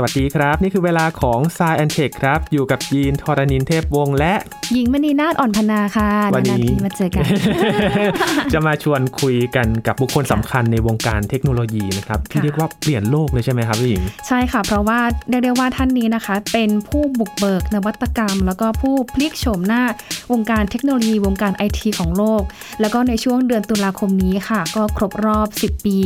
[0.00, 4.34] สวัสดีครับ นี่คือเวลาของ s ายแอนเทคครับ อยู่กับยีนทรณินเทพวงศ์และ
[4.72, 7.24] หญิงมณีนาฏอ่อนพนาค่ะวันนี้าทีมาเจอกัน
[8.52, 19.82] จะมาชวนคุยกันกับบุคคลสำคัญในวงการเทคโนโลยีนะครับที่ค่ะ เรียกว่าเปลี่ยนโลกเลยใช่ไหมครับพี่หญิง ใช่ค่ะ เพราะว่าเรียกได้ว่าท่านนี้นะคะ เป็นผู้บุกเบิกนวัตกรรม แล้วก็ผู้พลิกโฉมหน้า
[20.32, 22.42] วงการเทคโนโลยี วงการไอทีของโลก
[22.80, 25.96] แล้วก็ในช่วงเดือนตุลาคมนี้ค่ะ ก็ครบรอบ 10 ปี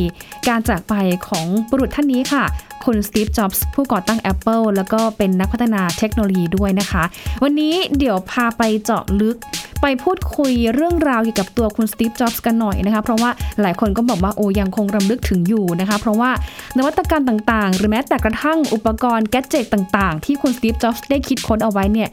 [0.47, 0.93] การจากไป
[1.27, 2.45] ของบุรุษท่านนี้ค่ะ
[2.85, 7.03] คุณสตีฟ จ็อบส์ ผู้ก่อตั้ง Apple แล้วก็เป็นนักพัฒนาเทคโนโลยีด้วยนะคะ
[7.43, 9.37] วันนี้เดี๋ยวพาไปเจาะลึก
[9.81, 13.29] ไปพูดคุยเรื่องราวเกี่ยวกับตัวคุณสตีฟ จ็อบส์กันหน่อยนะคะ เพราะว่า
[13.61, 16.31] หลายคนก็บอกว่าโอ้ยังคงรำลึกถึงอยู่นะคะ เพราะว่า
[16.77, 22.09] นวัตกรรมต่างๆ หรือแม้แต่กระทั่งอุปกรณ์แกดเจตต่างๆ ที่คุณสตีฟ จ็อบส์ได้คิดค้นเอาไว้เนี่ย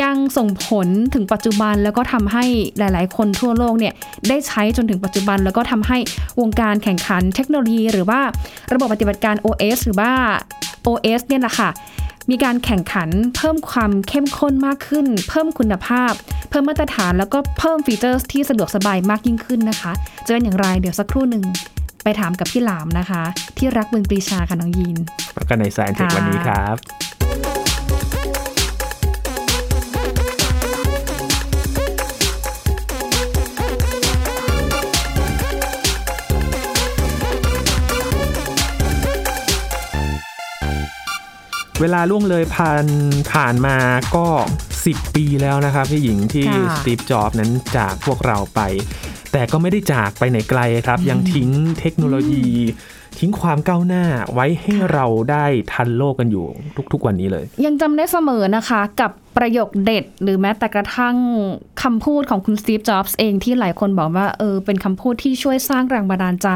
[0.00, 2.44] ยังส่งผลถึงปัจจุบันแล้วก็ทำให้
[2.78, 3.94] หลายๆ คนทั่วโลกเนี่ย
[4.28, 5.98] ได้ใช้จนถึงปัจจุบัน แล้วก็ทำให้
[6.40, 8.20] วงการแข่งขันเทคโนโลยี หรือว่า
[8.72, 10.10] ระบบปฏิบัติการ OS หรือว่า
[10.86, 11.70] OS เนี่ยแหละค่ะ
[12.30, 16.12] มีการแข่งขันเพิ่มความเข้มข้นมากขึ้น เพิ่มคุณภาพ
[16.50, 19.92] เพิ่มมาตรฐานแล้วก็เพิ่มฟีเจอร์ที่สะดวกสบายมากยิ่งขึ้นนะคะ
[20.26, 21.44] จะเป็นอย่างไรเดี๋ยวสักครู่หนึ่ง
[22.04, 23.22] ไปถามกับพี่หลามนะคะ
[23.58, 24.96] ที่รักบุญปรีชาค่ะน้องยีน
[25.34, 27.03] แล้วก็ใน Sci and Tech วันนี้ครับ
[41.80, 42.86] เวลาล่วงเลยผ่าน
[43.32, 43.76] ผ่านมา
[44.16, 44.26] ก็
[44.72, 48.60] 10 ปีแล้วนะครับพี่หญิงที่คุณสตีฟจ็อบส์นั้นจากพวกเราไป
[49.32, 52.46] แต่ก็ไม่ได้จากไปไหนไกลครับ ยังทิ้งเทคโนโลยี
[53.18, 56.46] ทิ้งความก้าวหน้าไว้ให้เราได้ทันโลกกันอยู่
[56.92, 61.16] ทุกๆวันนี้เลย ยังจำได้เสมอนะคะกับประโยคเด็ด หรือแม้แต่กระทั่ง
[61.82, 66.48] คำพูดของคุณสตีฟจ็อบส์เองที่หลายคนบอกว่าเออเป็นคำพูดที่ช่วยสร้างแรงบันดาลใจ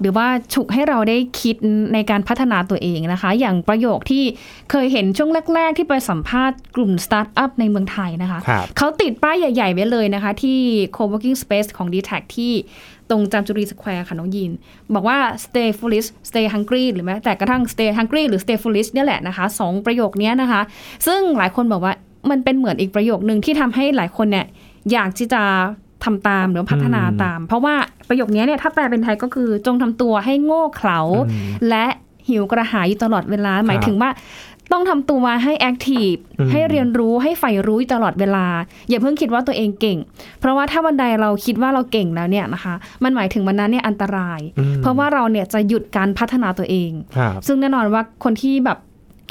[0.00, 1.56] หรือว่าฉุกให้เราได้คิด
[1.94, 4.24] ในการพัฒนาตัวเองนะคะ อย่างประโยคที่
[4.70, 10.58] เคยเห็นช่วงแรก ๆ ที่ไปสัมภาษณ์กลุ่มสตาร์ทอัพในเมืองไทยนะคะครับเขาติดป้ายใหญ่ ๆ ไว้เลยนะคะ ที่
[10.96, 12.52] co-working space ของ dtac ที่
[13.10, 14.50] ตรงจามจุรีสแควร์ค่ะน้องยีน
[14.94, 20.60] บอกว่า stay foolish stay hungry หรือแม้แต่กระทั่ง stay hungry หรือ stay foolish เนี่ยแหละนะคะสองประโยคเนี้ยนะคะ
[21.06, 21.94] ซึ่งหลายคนบอกว่า
[22.30, 24.46] มันเป็นเหมือนอีกประโยคนึงที่ทำให้หลายคนเนี่ย
[24.92, 25.42] อยากที่จะ
[26.04, 27.74] ทำตามหรือพัฒนาตาม เพราะว่า
[28.08, 31.86] ประโยคนี้เนี่ยถ้าแปลเป็นไทยก็คือจงทำตัวให้โง่เขลาอืมและ
[32.28, 34.10] หิวกระหายอยู่ตลอดเวลา หมายครับถึงว่า
[34.72, 38.46] ต้องทำตัวให้แอคทีฟอืมให้เรียนรู้ให้ใฝ่รู้อยู่ตลอดเวลา
[38.88, 39.98] อย่าเพิ่งคิดว่าตัวเองเก่ง
[40.40, 48.78] เพราะว่าถ้าวันใดเราคิดว่าเราเก่งแล้วเนี่ยนะคะ มันหมายถึงวันนั้นเนี่ยอันตรายอืมเพราะว่าเราเนี่ยจะหยุดการพัฒนาตัวเองครับซึ่งแน่นอนว่าคนที่แบบ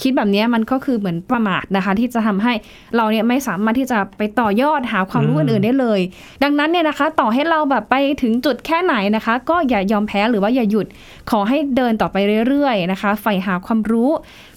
[0.01, 2.53] คิดแบบนี้มันก็คือเหมือนประมาทนะคะ ที่จะทำให้
[2.95, 5.99] เราเนี่ยไม่สามารถที่จะไปต่อยอดหาความรู้อื่นๆได้เลย
[6.43, 10.87] ดังนั้นเนี่ยนะคะ ต่อให้เราแบบไปถึงจุดแค่ไหนนะคะ ก็อย่ายอมแพ้หรือว่าอย่าหยุด
[11.29, 12.17] ขอให้เดินต่อไป
[12.47, 14.09] เรื่อยๆนะคะใฝ่หาความรู้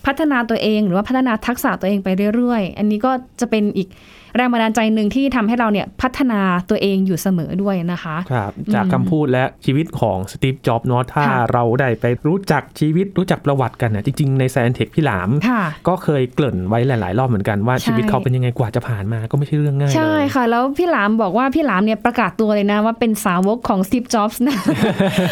[0.07, 3.89] พัฒนาตัวเองหรือว่าพัฒนาทักษะตัวเองไปเรื่อยๆ อันนี้ก็จะเป็นอีก
[4.37, 24.59] แรงบันดาลใจหนึ่งที่ทำให้เราเนี่ยพัฒนาตัวเองอยู่เสมอด้วยนะคะครับจากอืมคำพูดและชีวิตของสตีฟจ็อบส์เนาะถ้าค่ะเราได้ไปรู้จักชีวิตรู้จักประวัติกันนะจริง ๆ ใน s ายแอนเทคพี่หลามค่ะก็เคยเกริ่นไว้หลาย ๆ รอบเหมือนกันว่าใช่ชีวิตเขาเป็นยังไงกว่าจะผ่านมาก็ไม่ใช่เรื่องง่ายใช่เลยค่ะ แล้วพี่หลามบอกว่าพี่หลามเนี่ยประกาศตัวเลยนะว่าเป็นสาวกของ Steve Jobs นะ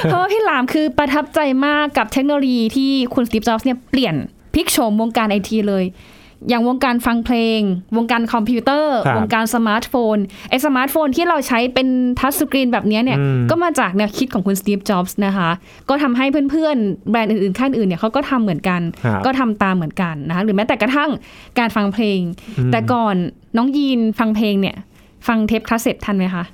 [0.05, 4.15] เพราะว่าพี่หลามคือประทับใจมากกับเทคโนโลยีที่คุณ Steve Jobs เนี่ยเปลี่ยน
[4.55, 5.85] พลิกโฉมวงการไอทีเลย
[6.49, 7.61] อย่างวงการฟังเพลง
[7.97, 10.17] วงการคอมพิวเตอร์ครับวงการสมาร์ทโฟน
[10.51, 11.89] ไอสมาร์ทโฟนที่เราใช้เป็น
[12.21, 15.51] touch screen แบบเนี้ยเนี่ยอืมก็มาจากแนวคิดของคุณ Steve Jobs นะคะ
[15.89, 21.11] ก็ทำให้เพื่อนๆ แบรนด์อื่นๆ ค่ายอื่นเนี่ยเขาก็ทำเหมือนกันครับก็ทำตามเหมือนกันนะคะ หรือแม้แต่กระทั่ง
[21.59, 22.21] การฟังเพลง
[22.59, 23.17] อืมแต่ก่อน
[23.57, 24.77] น้องยีนฟังเพลงเนี่ย
[25.29, 26.45] ฟังเทปคาสเซ็ตทันไหมคะ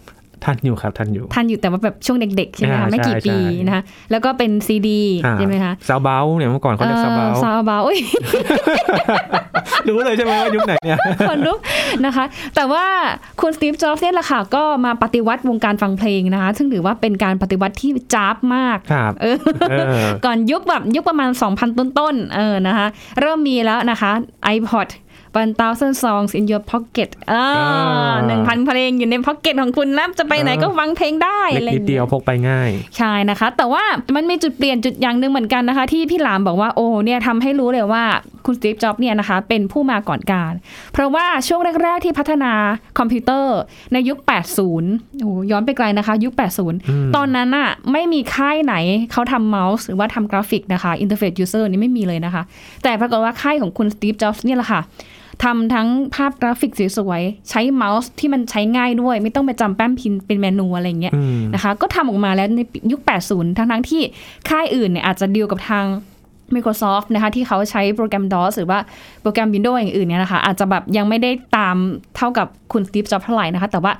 [0.44, 7.98] ท่านอยู่ครับท่านอยู่ทันอยู่แต่ว่าแบบช่วงเด็กๆใช่ไหมอ่าคะไม่กี่ใช่ปีใช่นะคะแล้วก็เป็นซีดีอ่าใช่ไหมคะ sound about เนี่ยเมื่อก่อนเขาเรียก sound about sound about อุ้ย
[9.88, 11.58] รู้เลยใช่ไหมว่ายุคไหนเนี่ยคนลุก
[12.06, 12.24] นะคะ
[12.56, 12.84] แต่ว่า
[13.40, 19.36] คุณสตีฟจ็อบส์เนี่ยแหละค่ะก็มาปฏิวัติวงการฟังเพลงนะคะ ซึ่งถือว่าเป็นการปฏิวัติที่จ้าบมากครับเออ
[19.70, 22.86] เออก่อนยุคแบบยุคประมาณ 2,000 ต้นๆเออนะคะ
[23.20, 24.10] เริ่มมีแล้วนะคะ
[24.56, 24.88] iPod
[25.34, 33.84] 1,000 songs in your pocket อ่าอ่าหนึ่งพันเพลงอยู่ใน pocket ของคุณแล้วจะไปไหนก็ฟังเพลงได้เล็กอะไรอนิดย่างเดีเงี้ยยวยพกไปง่าย ใช่นะคะ แต่ว่า
[34.16, 38.04] มันมีจุดเปลี่ยนจุดอย่างหนึ่งเหมือนกันนะคะ ที่พี่หลามบอกว่าโอ้เนี่ยทำให้รู้เลยว่า
[38.46, 40.52] คุณสตีฟจ็อบส์เนี่ยนะคะเป็นผู้มาก่อนกาล
[40.92, 42.52] เพราะว่าช่วงแรก ๆ ที่พัฒนา
[42.98, 43.56] คอมพิวเตอร์
[43.92, 44.18] ในยุค
[44.70, 46.32] 80โอ้ย้อนไปไกลนะคะ ยุค
[46.74, 48.74] 80 ตอนนั้นอะไม่มีค่ายไหน
[49.12, 52.42] เขาทำเมาส์หรือว่าทำกราฟิกนะคะ interface user นี่ไม่มีเลยนะคะ
[52.82, 54.80] แต่ปรากฏว่าค่ายของคุณสตีฟจ็อบส์เนี่ยแหละค่ะ
[55.44, 62.60] ทำทั้งภาพกราฟิกสวยๆ ใช้เมาส์ที่มันใช้ง่ายด้วย ไม่ต้องไปจำแป้นพิมพ์เป็นเมนูอะไรอย่างเงี้ยอืมนะคะก็ทำออกมาแล้วใน
[62.92, 64.02] ยุค 80 ทั้งทั้งๆที่
[64.48, 65.84] ค่ายอื่นเนี่ยอาจจะดีลกับทาง
[66.54, 68.78] Microsoft นะคะที่เขาใช้โปรแกรม DOS หรือว่า
[69.22, 71.76] โปรแกรม Windows อย่างอื่นเนี่ยนะคะอาจจะแบบยังไม่ได้ตาม
[72.16, 73.92] เท่ากับคุณสตีฟจ็อบเท่าไหร่นะคะแต่ว่า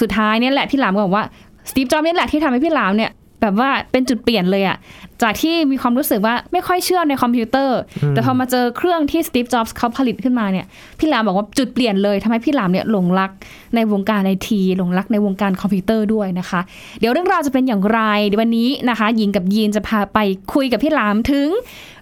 [0.00, 1.24] สุดท้ายเนี่ยแหละพี่หลามก็บอกว่า
[1.70, 3.10] สตีฟจ็อบนี่แหละที่ทำให้พี่หลามเนี่ย
[3.40, 4.76] แบบว่าเป็นจุดเปลี่ยนเลยอะ
[5.22, 7.78] จากที่มีความรู้สึกว่าไม่ค่อยเชื่อในคอมพิวเตอร์
[8.10, 10.66] แต่พอมาเจอเครื่องที่สตีฟจ็อบส์เขาผลิตขึ้นมาเนี่ย
[10.98, 13.30] พี่หลามบอกว่าจุดเปลี่ยนเลยทำให้พี่หลามเนี่ยหลงรัก
[13.74, 16.60] ในวงการไอทีหลงรักในวงการคอมพิวเตอร์ด้วยนะคะ
[17.00, 20.18] เดี๋ยวเรื่องราวจะเป็นอย่างไรเดี๋ยววันนี้นะคะหญิงกับยีนจะพาไป
[20.54, 21.48] คุยกับพี่หลามถึง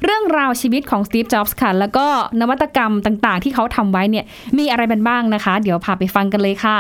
[0.05, 2.07] เรื่องราวชีวิตของสตีฟจ็อบส์ค่ะ แล้วก็
[2.41, 4.25] นวัตกรรมต่างๆ ที่เขาทำไว้เนี่ย
[4.59, 6.79] มีอะไรเป็นบ้างนะคะ เดี๋ยวพาไปฟังกันเลยค่ะ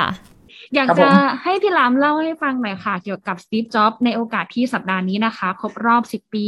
[0.74, 6.46] ครับผมอยากจะให้พี่หลามเล่าให้ฟังหน่อยค่ะ เกี่ยวกับสตีฟจ็อบในโอกาสที่สัปดาห์นี้นะคะ ครบรอบ 10 ปี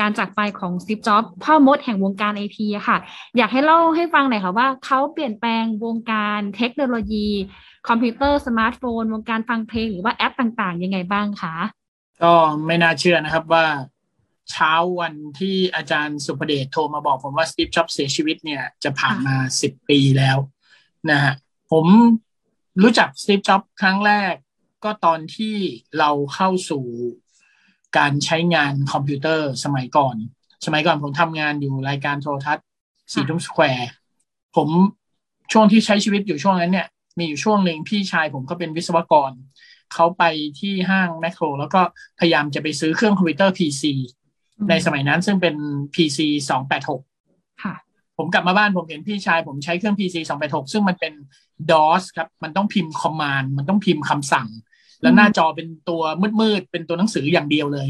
[0.00, 2.96] การจากไปของสตีฟจ็อบพ่อมดแห่งวงการไอทีค่ะ
[3.36, 7.28] อยากให้เล่าให้ฟังหน่อยค่ะว่าเขาเปลี่ยนแปลงวงการเทคโนโลยี
[7.88, 11.54] คอมพิวเตอร์สมาร์ทโฟน วงการฟังเพลงหรือว่าแอปต่างๆ ยังไงบ้างคะ
[12.22, 12.32] ก็
[12.66, 13.66] ไม่น่าเชื่อนะครับว่า
[14.50, 20.38] เช้าวันที่อาจารย์สุภเดชโทรมาบอกผมว่าสตีฟจ็อบเสียชีวิตเนี่ยจะผ่านมาสิบปีแล้ว
[21.10, 21.34] นะฮะ
[21.72, 21.86] ผม
[22.82, 24.34] รู้จักสตีฟจ็อบครั้งแรก
[24.84, 25.54] ก็ตอนที่
[25.98, 26.84] เราเข้าสู่
[27.98, 30.16] การใช้งานคอมพิวเตอร์สมัยก่อน
[30.66, 32.64] สมัยก่อนผมทำงานอยู่รายการโทรทัศน์
[33.12, 33.90] สี่ทุ่มสแควร์
[34.56, 34.68] ผม
[35.52, 36.86] ช่วงที่ใช้ชีวิตอยู่ช่วงนั้นเนี่ย
[37.18, 39.30] มีอยู่ช่วงหนึ่งพี่ชายผมก็เป็นวิศวกร
[39.94, 40.22] เขาไป
[40.60, 41.80] ที่ห้างแมคโคร แล้วก็
[42.18, 43.82] พยายามจะไปซื้อเครื่องคอมพิวเตอร์ PC
[44.70, 45.54] ในสมัยนั้นซึ่งเป็น
[45.94, 46.18] PC
[46.90, 47.74] 286ค่ะ
[48.18, 51.12] ผมกลับมาบ้านผมเห็นพี่ชาย ผมใช้เครื่อง PC 286 ซึ่งมันเป็น
[51.70, 54.48] DOS ครับ มันต้องพิมพ์ command มันต้องพิมพ์คำสั่ง
[55.02, 56.02] แล้วหน้าจอเป็นตัว
[56.40, 57.88] มืดๆ เป็นตัวหนังสืออย่างเดียวเลย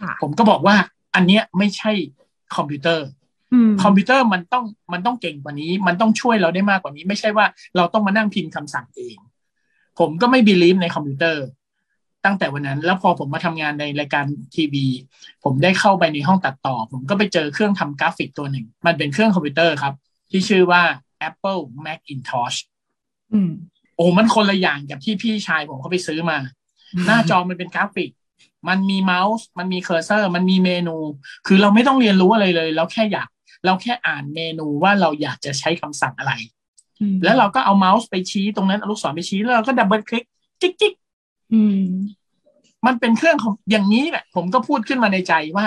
[0.00, 0.76] ค่ะผมก็บอกว่า
[1.14, 1.92] อันเนี้ยไม่ใช่
[2.56, 3.06] คอมพิวเตอร์
[3.52, 7.46] อืมคอมพิวเตอร์มันต้องมันต้องเก่งกว่านี้ มันต้องช่วยเราได้มากกว่านี้ ไม่ใช่ว่า
[7.76, 9.16] เราต้องมานั่งพิมพ์คำสั่งเอง
[9.98, 11.44] ผมก็ไม่ believe ในคอมพิวเตอร์
[12.24, 14.24] ตั้งแต่วันนั้น แล้วพอผมมาทำงานในรายการ
[14.54, 14.86] ทีวี
[15.44, 19.94] ผมได้เข้าไปในห้องตัดต่อ ผมก็ไปเจอเครื่องทำกราฟิกตัวหนึ่ง มันเป็นเครื่องคอมพิวเตอร์ครับ
[20.30, 20.82] ที่ชื่อว่า
[21.28, 22.58] Apple Macintosh
[23.32, 23.50] อืม
[23.96, 26.38] โอ้มันคนละอย่างกับที่พี่ชายผมเขาไปซื้อมา
[27.06, 28.10] หน้าจอมันเป็นกราฟิก
[28.68, 30.96] มันมีเมาส์ มันมี cursor มันมีเมนู
[31.46, 33.28] คือเราไม่ต้องเรียนรู้อะไรเลย เราแค่อยาก
[33.64, 36.32] เราแค่อ่านเมนูว่าเราอยากจะใช้คำสั่งอะไร
[37.00, 40.24] อืมแล้วเราก็เอาเมาส์ไปชี้ตรงนั้นเอาลูกศรไปชี้แล้วเราก็ double click
[40.60, 40.92] จิ๊กจิ๊ก
[41.52, 41.82] อืม
[42.86, 45.66] มันเป็นเครื่องของอย่างนี้แหละ ผมก็พูดขึ้นมาในใจว่า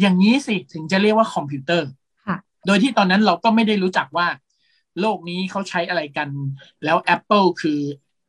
[0.00, 1.88] อย่างนี้สิถึงจะเรียกว่าคอมพิวเตอร์
[2.26, 2.36] ค่ะ
[2.66, 4.26] โดยที่ตอนนั้นเราก็ไม่ได้รู้จักว่า
[5.00, 6.28] โลกนี้เขาใช้อะไรกัน
[6.84, 7.80] แล้ว Apple คือ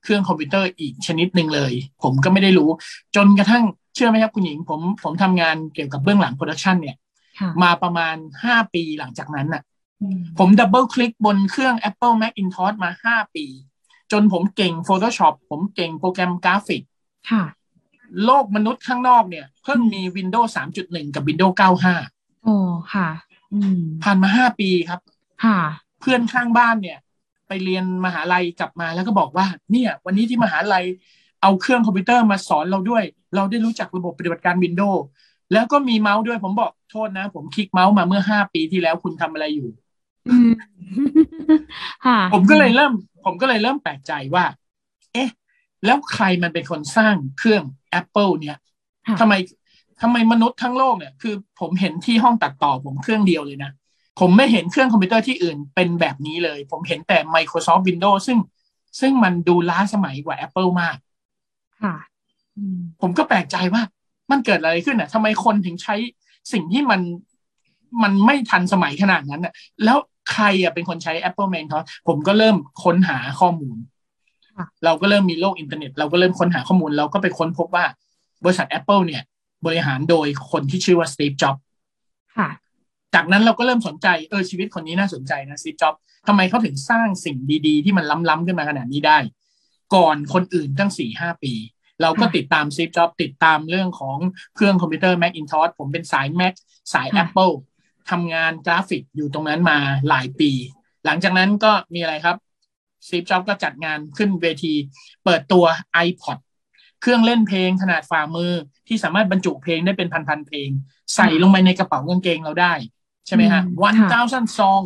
[0.04, 1.74] เครื่องคอมพิวเตอร์อีกชนิดหนึ่งเลย
[2.04, 2.70] ผมก็ไม่ได้รู้
[3.16, 3.64] จนกระทั่ง
[3.96, 6.98] เชื่อไหมครับคุณหญิง ผมผมทำงานเกี่ยวกับเบื้องหลัง production เนี่ย
[7.40, 8.16] ค่ะมาประมาณ
[8.46, 9.62] 5ปีหลังจากนั้นน่ะ
[10.02, 13.46] อืมผม double click บนเครื่อง Apple Macintosh มา5ปี
[14.12, 16.84] จนผมเก่ง Photoshop ผมเก่งโปรแกรมกราฟิก
[17.32, 17.44] ค่ะ
[18.26, 20.50] โลกมนุษย์ข้างนอกเนี่ย เพิ่งมี Windows
[20.82, 21.54] 3.1 กับ Windows
[22.00, 22.56] 95 โอ้
[22.94, 23.10] ค่ะ
[23.54, 25.00] อืมผ่านมา5ปีครับ
[25.44, 25.60] ค่ะ
[26.00, 26.98] เพื่อนข้างบ้านเนี่ย
[27.48, 30.86] ไปเรียนมหาลัยกลับมาแล้วก็บอกว่า เนี่ย วันนี้ที่มหาลัย
[31.42, 33.04] เอาเครื่องคอมพิวเตอร์มาสอนเราด้วย
[33.36, 35.00] เราได้รู้จักระบบปฏิบัติการ Windows
[35.54, 39.70] แล้วก็มีเมาส์ด้วยผมบอกโทษนะ ผมคลิกเมาส์มาเมื่อ5ปีที่แล้วคุณทำอะไรอยู่
[40.30, 40.52] อืม
[42.06, 42.94] ค่ะผมก็เลยเริ่ม
[43.26, 44.46] ผมก็เลยเริ่มแปลกใจว่า
[45.14, 45.30] เอ๊ะ
[45.86, 47.64] แล้วใครมันเป็นคนสร้างเครื่อง
[48.00, 48.58] Apple เนี่ย
[49.08, 49.34] ค่ะทำไม
[50.02, 53.72] ทำไมมนุษย์ทั้งโลกเนี่ยคือผมเห็นที่ห้องตัดต่อผมเครื่องเดียวเลยนะ
[54.20, 58.40] ผมไม่เห็นเครื่องคอมพิวเตอร์ที่อื่นเป็นแบบนี้เลย ผมเห็นแต่ Microsoft Windows ซึ่ง
[59.00, 60.98] ซึ่งมันดูล้าสมัยกว่า Apple มาก
[61.82, 61.96] ค่ะ
[62.58, 63.82] อืมผมก็แปลกใจว่า
[64.32, 65.96] มันเกิดอะไรขึ้นอะทำไมคนถึงใช้
[66.54, 67.02] สิ่งที่มัน
[68.04, 69.98] มันไม่ทันสมัยขนาดนั้นอะ แล้ว
[70.32, 73.93] ใครอะเป็นคนใช้ Apple Macintosh ผมก็เริ่มค้นหาข้อมูลค่ะ
[74.86, 77.86] เราก็เริ่มมีโลกอินเทอร์เน็ต เราก็เริ่มค้นหาข้อมูล เราก็ไปค้นพบว่า
[78.44, 79.24] บริษัท Apple เนี่ย
[79.66, 81.56] บริหารโดยคนที่ชื่อว่าสตีฟจ็อบ
[82.38, 82.50] ค่ะ
[83.16, 85.96] จากนั้นเราก็เริ่มสนใจเออชีวิตคนนี้น่าสนใจนะสตีฟจ็อบ
[86.28, 89.18] ทำไมเขาถึงสร้างสิ่งดีๆ ที่มันล้ำๆขึ้นมาขนาดนี้ได้
[89.96, 91.54] ก่อนคนอื่นตั้งสี่ห้าปี
[92.02, 94.18] เราก็ค่ะติดตามสตีฟจ็อบติดตามเรื่องของ
[94.56, 96.54] เครื่องคอมพิวเตอร์ Macintosh ผมเป็นสาย Mac
[96.94, 97.54] สายค่ะ Apple
[98.10, 99.78] ทำงานกราฟิกอยู่ตรงนั้นมา
[100.10, 100.52] หลายปี
[101.06, 102.38] หลังจากนั้นก็มีอะไรครับ
[103.06, 104.74] สตีฟจ็อบก็จัดงานขึ้นเวที
[105.24, 105.66] เปิดตัว
[106.08, 106.38] iPod
[107.02, 108.52] เครื่องเล่นเพลงขนาดฝ่ามือ
[108.88, 110.70] ที่สามารถบรรจุเพลงได้เป็นพันๆเพลง
[111.16, 112.74] ใส่ลงไปในกระเป๋ากางเกงเราได้
[113.28, 114.84] ใช่ไหมฮะอืม one ค่ะ thousand song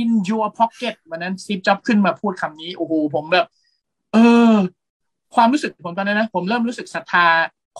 [0.00, 3.46] in your pocket วันนั้นสตีฟจ็อบขึ้นมาพูดคำนี้ โอ้โห ผมแบบ
[4.12, 4.16] เอ
[4.52, 4.54] อ
[5.34, 7.26] ความรู้สึกผมตอนนั้นนะ ผมเริ่มรู้สึกศรัทธา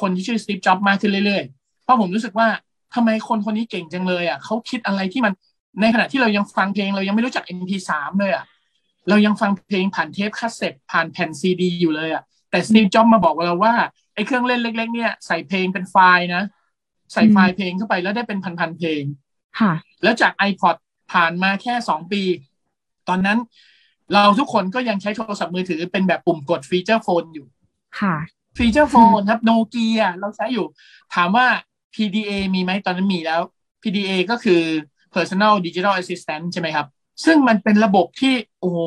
[0.01, 2.49] คนที่ชื่อสตีฟจ็อบมากขึ้นเรื่อยๆ เพราะผมรู้สึกว่า
[2.95, 5.33] ทำไมคนคนนี้เก่งจังเลยอะเขาคิดอะไรที่มัน
[5.81, 7.91] ในขณะที่เรายังฟังเพลงเรายังไม่รู้จัก MP3
[8.21, 8.45] เลยอะ
[9.09, 13.75] เรายังฟังเพลงผ่านเทปคาสเซ็ตผ่านแผ่นซีดีอยู่เลยอะแต่สตีฟจ็อบมาบอกเราว่า
[14.15, 16.43] ไอ้เครื่องเล่นเล็ก ๆ เนี่ยใส่เพลงเป็นไฟล์นะ
[17.13, 19.03] ใส่ไฟล์เพลงเข้าไปแล้วได้เป็นพันๆเพลง
[19.61, 19.73] ค่ะ
[20.03, 20.77] แล้วจาก iPod
[21.13, 22.23] ผ่านมาแค่สองปี
[23.09, 23.39] ตอนนั้น
[24.15, 27.47] เราทุกคนก็ยังใช้โทรศัพท์มือถือเป็นแบบปุ่มกด feature phone อยู่
[28.01, 28.17] ค่ะ
[28.57, 30.67] feature phone ครับโนเกียเราใช้อยู่
[31.15, 31.47] ถามว่า
[31.95, 33.41] PDA มีไหมตอนนั้นมีแล้ว
[33.83, 34.63] PDA ก็คือ
[35.15, 36.87] Personal Digital Assistant ใช่ไหมครับ
[37.25, 38.79] ซึ่งมันเป็นระบบที่โอ้โห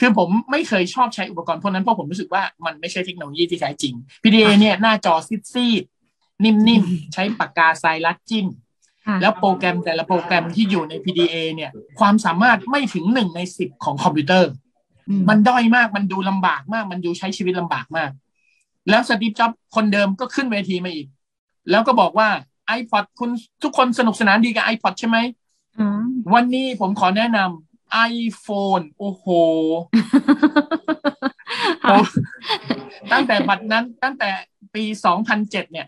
[0.00, 8.46] คือผมไม่เคยชอบใช้อุปกรณ์พวกนั้นเพราะผมรู้สึกว่ามันไม่ใช่เทคโนโลยีที่แท้จริง PDA เนี่ยหน้าจอซีดๆนิ่มๆ ใช้ปากกา stylus จิ้ม
[9.06, 14.50] ค่ะแล้วโปรแกรมแต่ละโปรแกรมที่อยู่ใน PDA เนี่ย ความสามารถไม่ถึงหนึ่งในสิบของคอมพิวเตอร์
[15.08, 18.10] อืมันด้อยมากมันดูลำบากมาก มันดูใช้ชีวิตลำบากมาก
[18.90, 21.06] แล้วสตีฟจ็อบส์คนเดิมก็ขึ้นเวทีมาอีก
[21.70, 22.28] แล้วก็บอกว่า
[22.78, 23.30] iPod คุณ
[23.62, 25.45] ทุกคนสนุกสนานดีกับ iPod ใช่ไหมอ๋อ
[26.34, 29.26] วันนี้ผมขอแนะนำ iPhone โอ้โห
[31.84, 31.96] ค่ะ
[33.12, 34.30] ตั้งแต่บัดนั้นตั้งแต่
[34.74, 34.84] ปี
[35.24, 35.86] 2007 เนี่ย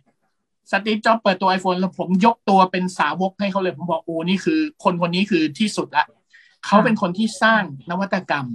[0.70, 6.06] สตีฟจ็อบส์เปิดตัว iPhone แล้วผมยกตัวเป็นสาวกให้เขาเลย ผมบอกโอ้นี่คือ คนคนนี้คือที่สุดละ
[6.66, 8.46] เขาเป็นคนที่สร้างนวัตกรรม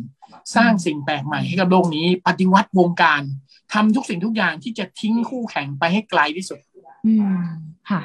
[0.55, 3.21] สร้างสิ่งแปลกใหม่ให้กับโลกนี้ ปฏิวัติวงการ
[3.73, 6.59] ทำทุกสิ่งทุกอย่างที่จะทิ้งคู่แข่งไปให้ไกลที่สุด
[7.05, 7.41] อืม
[7.89, 8.01] ค่ะ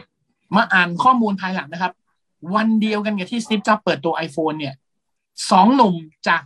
[0.54, 1.92] มาอ่านข้อมูลภายหลังนะครับ
[2.54, 4.75] วันเดียวกันกับที่สตีฟจ็อบเปิดตัว iPhone เนี่ย
[5.50, 5.95] สองหนุ่ม
[6.28, 6.42] จาก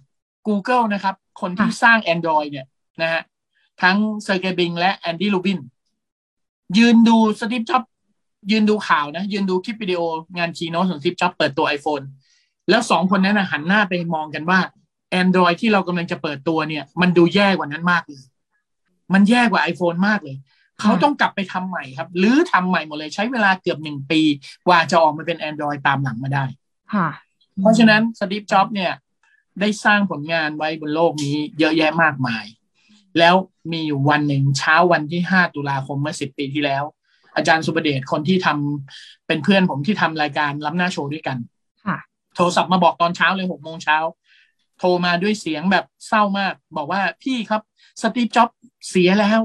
[0.46, 2.66] Google นะครับ คนที่สร้าง Android เนี่ย
[3.02, 3.22] นะฮะ
[3.82, 5.58] ทั้งเซอร์เกย์บรินและแอนดี้รูบิน
[6.78, 7.82] ยืนดูสตีฟจ็อบ
[8.50, 10.00] ยืนดูข่าวนะ ยืนดูคลิปวิดีโอ
[10.38, 12.04] งาน keynote ของสตีฟจ็อบเปิดตัว iPhone
[12.70, 14.60] แล้วสองคนนั้นนะหันหน้าไปมองกันว่า
[15.20, 18.22] Android ที่เรากำลังจะเปิดตัวเนี่ย มันดูแย่กว่านั้นมากเลย
[19.12, 20.36] มันแย่กว่า iPhone มากเลย
[20.82, 24.20] เขาต้องกลับไปทำใหม่ครับหรือทำใหม่หมดเลยใช้เวลาเกือบหนึ่งปี
[24.66, 26.44] กว่าจะออกมาเป็น Android ตามหลังมาได้
[26.94, 27.08] ค่ะ
[27.60, 28.92] เพราะฉะนั้นสตีฟจ็อบส์เนี่ย
[29.60, 32.44] ได้สร้างผลงานไว้บนโลกนี้เยอะแยะมากมาย
[33.18, 33.34] แล้ว
[33.72, 36.84] มีอยู่วันหนึ่งเช้าวันที่ 5 ตุลาคมเมื่อ 10 ปีที่แล้ว
[37.36, 41.36] อาจารย์สุประเดชคนที่ทำเป็นเพื่อนผมที่ทำรายการล้ำหน้าโชว์ด้วยกัน
[41.86, 41.98] ค่ะ
[42.36, 43.98] โทรศัพท์มาบอกตอนเช้าเลยหกโมงเช้า
[44.78, 47.62] โทรมาด้วยเสียงแบบเศร้ามาก บอกว่าพี่ครับ
[48.02, 48.58] สตีฟจ็อบส์
[48.88, 49.40] เสียแล้ว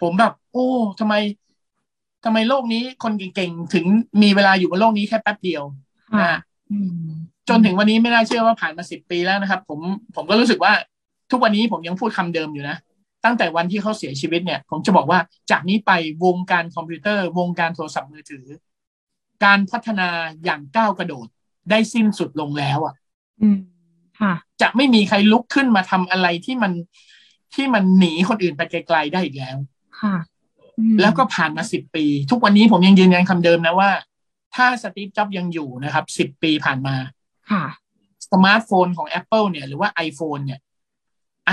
[0.00, 0.66] ผมแบบ โอ้
[1.00, 1.14] ทำไม
[2.24, 3.84] ทำไมโลกนี้คนเก่งๆ ถึง
[4.22, 5.62] มีเวลาอยู่บนโลกนี้แค่แป๊บเดียว
[6.12, 6.40] ค่ะนะ
[6.70, 7.10] อืม
[7.48, 9.80] จนถึงวันนี้ไม่น่าเชื่อว่าผ่านมาสิบปีแล้วนะครับ ผม
[10.16, 10.72] ผมก็รู้สึกว่า
[11.30, 12.76] ทุกวันนี้ผมยังพูดคำเดิมอยู่นะ
[13.24, 15.18] ตั้งแต่วันที่เขาเสียชีวิตเนี่ย ผมจะบอกว่า
[15.50, 15.92] จากนี้ไป
[16.24, 18.44] วงการคอมพิวเตอร์ วงการโทรศัพท์มือถือ
[19.44, 20.08] การพัฒนา
[20.44, 21.26] อย่างก้าวกระโดด
[21.70, 22.94] ได้สิ้นสุดลงแล้วอะ
[23.42, 23.58] อืม
[24.20, 24.32] ค่ะ
[24.62, 26.72] จะไม่มีใครลุกขึ้นมาทำอะไรที่มัน
[27.54, 29.56] ที่มันหนีคนอื่นไปไกลๆได้อีกแล้ว
[30.00, 30.31] ค่ะอืม
[31.00, 33.90] แล้วก็ผ่านมาสิบปี ทุกวันนี้ผมยังยืนยันคำเดิมนะว่า
[34.54, 36.96] ถ้าสตีฟจ็อบยังอยู่นะครับสิบปีผ่านมา
[37.50, 37.64] ค่ะ
[38.30, 40.60] สมาร์ทโฟนของ Apple เนี่ย หรือว่า iPhone เนี่ย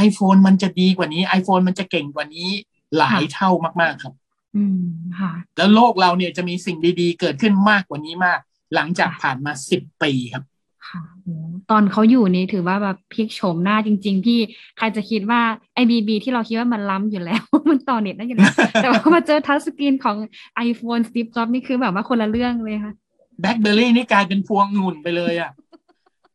[0.05, 2.49] iPhone มันจะดีกว่านี้ iPhone มันจะเก่งกว่านี้
[2.97, 3.49] หลายเท่า
[3.81, 4.13] มาก ๆ ครับ
[4.55, 4.83] อืม
[5.19, 8.39] ค่ะ แล้วโลกเราเนี่ยจะมีสิ่งดี ๆ เกิดขึ้นมากกว่านี้มาก
[8.75, 10.58] หลังจากผ่านมาสิบปีครับค่ะโอ้
[11.71, 14.39] ตอนเขาอยู่นี่ถือว่าแบบพลิกโฉมหน้าจริง ๆ ที่
[14.77, 15.41] ใครจะคิดว่า
[15.73, 20.17] ไอ้ BB ที่เราคิดว่ามันล้ำอยู่แล้ว มันต่อเน็ตได้อยู่แล้วแต่ว่ามาเจอ touch screen ของ
[20.67, 22.93] iPhone Steve Jobs นี่คือแบบว่าคนละเรื่องเลยค่ะ
[23.41, 25.51] แบล็คเบอร์รี่นี่กลายเป็นพวงองุ่นไปเลยอะ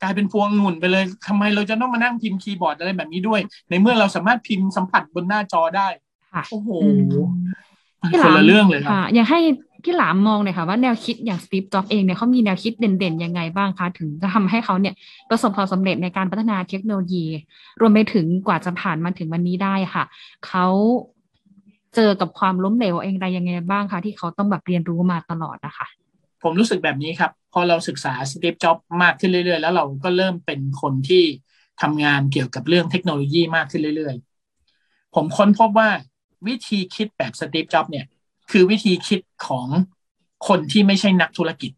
[0.02, 3.40] กลายเป็นพวงองุ่นไปเลยทำไมเราจะต้องมานั่งพิมพ์คีย์บอร์ดอะไรแบบนี้ด้วย
[3.70, 5.88] ในเมื่อเราสามารถพิมพ์สัมผัสบนหน้าจอได้
[6.34, 9.40] ค่ะโอ้โหอืมคนละเรื่องเลยครับค่ะอยากให้
[9.84, 14.94] พี่หลามมองหน่อยค่ะว่าแนวคิดอย่าง Steve Jobs เองเนี่ยเขามีแนวคิดเด่นๆยังไงบ้างคะถึงจะทำให้เขาเนี่ย
[15.30, 17.24] ประสบความสำเร็จในการพัฒนาเทคโนโลยี
[17.80, 20.04] รวมไปถึงกว่าจะผ่านมาถึงวันนี้ได้ค่ะ
[20.46, 20.66] เขา
[21.94, 25.86] เจอกับความล้มเหลวเองใดยังไงบ้างคะที่เขาต้องแบบเรียนรู้มาตลอดนะคะ
[26.42, 31.24] ผมรู้สึกแบบนี้ครับ พอเราศึกษาสตีฟจ็อบมากขึ้นเรื่อยๆ แล้วเราก็เริ่มเป็นคนที่
[31.82, 35.88] ทำงานเกี่ยวกับเรื่องเทคโนโลยีมากขึ้นเรื่อยๆ ผมค้นพบว่า
[36.46, 38.06] วิธีคิดแบบสตีฟจ็อบเนี่ย
[38.50, 39.66] คือวิธีคิดของ
[40.48, 41.72] คนที่ไม่ใช่นักธุรกิจ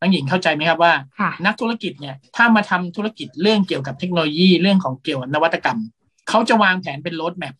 [0.00, 5.78] นักหญิงเข้าใจไหมครับว่าค่ะนักธุรกิจเนี่ย ถ้ามาทำธุรกิจเรื่องเกี่ยวกับเทคโนโลยีเรื่องของเกี่ยวกับนวัตกรรม
[6.28, 7.54] เขาจะวางแผนเป็นโรดแมพ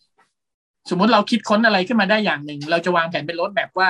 [0.89, 3.89] สมมติเราคิดค้นอะไรขึ้นมาได้อย่างหนึ่ง เราจะวางแผนเป็นโรดแมพว่า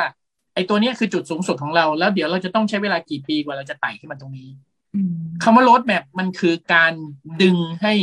[0.53, 4.50] ไอ้ตัวเนี้ยคือจุดสูงสุดของเรา แล้วเดี๋ยวเราจะต้องใช้เวลากี่ปีกว่าเราจะไต่ขึ้นมาตรงนี้
[4.96, 5.13] อืม
[5.44, 6.94] คำว่าโรดแมพมันคือการ
[7.41, 7.94] ดึงให้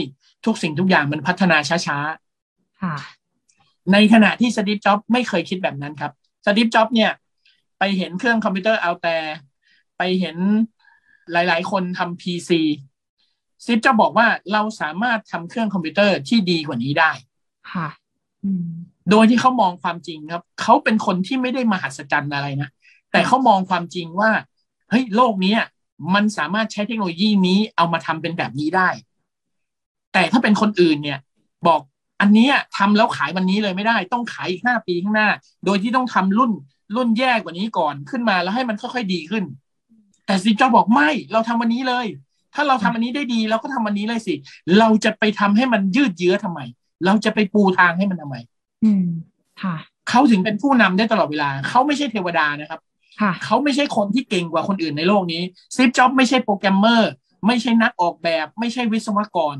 [0.45, 1.99] ทุกสิ่งทุกอย่างมันพัฒนาช้า
[2.83, 6.12] ค่ะๆในขณะที่สตีฟจ็อบไม่เคยคิดแบบนั้นครับ
[6.45, 7.13] สตีฟจ็อบเนี่ย
[7.79, 9.17] ไปเห็นเครื่องคอมพิวเตอร์เอาแต่
[9.99, 10.37] ไปเห็น
[11.33, 12.51] หลาย ๆ คนทำ PC
[13.63, 17.13] สตีฟจ็อบบอกว่าเราสามารถทำเครื่องคอมพิวเตอร์ที่ดีกว่านี้ได้
[17.73, 17.89] ค่ะ
[18.45, 18.67] อืม
[19.11, 22.69] โดยที่เขามองความจริงครับ เขาเป็นคนที่ไม่ได้มหัศจรรย์อะไรนะ
[23.13, 24.31] แต่เขามองความจริงว่า
[24.91, 25.61] เฮ้ย โลกเนี้ย
[26.15, 28.89] มันสามารถใช้เทคโนโลยีนี้เอามาทำเป็นแบบนี้ได้
[30.13, 31.19] แต่ถ้าเป็นคนอื่นเนี่ย
[31.67, 31.81] บอก
[32.21, 35.28] อันเนี้ยทำแล้วขายวันนี้เลยไม่ได้ ต้องขายอีกห้าปีข้างหน้า
[35.64, 36.52] โดยที่ต้องทำรุ่น
[36.97, 39.44] รุ่นแย่กว่านี้ก่อนขึ้นมาแล้วให้มันค่อยๆดีขึ้น
[40.26, 42.06] แต่ซีจ็อบบอกไม่เราทำวันนี้เลย
[42.54, 44.35] ถ้าเราทำอันนี้ได้ดีเราก็ทำวันนี้เลยสิ
[44.78, 46.61] เราจะไปทำให้มันยืดเยื้อทำไม
[47.06, 48.37] เราจะไปปูทางให้มันทำไม
[48.85, 49.04] อืม
[49.62, 49.76] ค่ะ
[50.09, 52.80] เขาถึงเป็นผู้นำได้ตลอดเวลา เขาไม่ใช่เทวดานะครับ
[53.21, 55.42] ค่ะเขาไม่ใช่คนที่เก่งกว่าคนอื่นในโลกนี้
[55.75, 57.11] สตีฟจ็อบไม่ใช่โปรแกรมเมอร์
[57.47, 59.56] ไม่ใช่นักออกแบบ ไม่ใช่วิศวกร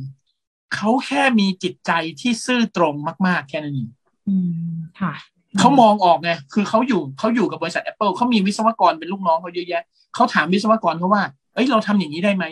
[0.77, 2.95] เขาแค่มีจิตใจที่ซื่อตรง
[3.27, 3.91] มาก ๆ แค่นั้นเอง
[4.29, 5.15] อืมค่ะ
[5.59, 9.83] เขามองออกไงคือเขาอยู่เขาอยู่กับบริษัท Apple เขามีวิศวกรเป็นลูกน้องเขาเยอะแยะ
[10.15, 11.23] เขาถามวิศวกรเขาว่า
[11.55, 12.45] เอ้ยเราทำอย่างนี้ได้ไหม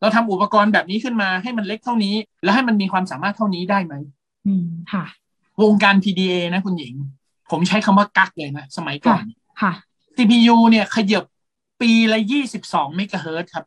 [0.00, 3.94] เราทำอุปกรณ์แบบนี้ขึ้นมาให้มันเล็กเท่านี้ แล้วให้มันมีความสามารถเท่านี้ได้ไหม
[4.46, 5.04] อืมค่ะ
[5.62, 6.94] วงการ PDA นะคุณหญิง
[7.50, 9.22] ผมใช้คำว่ากั๊กเลยนะ สมัยก่อน
[9.62, 9.72] ค่ะ
[10.16, 11.24] CPU เนี่ยขยับ
[11.80, 13.64] ปีละยี่สิบสองเมกะเฮิรตซ์ครับ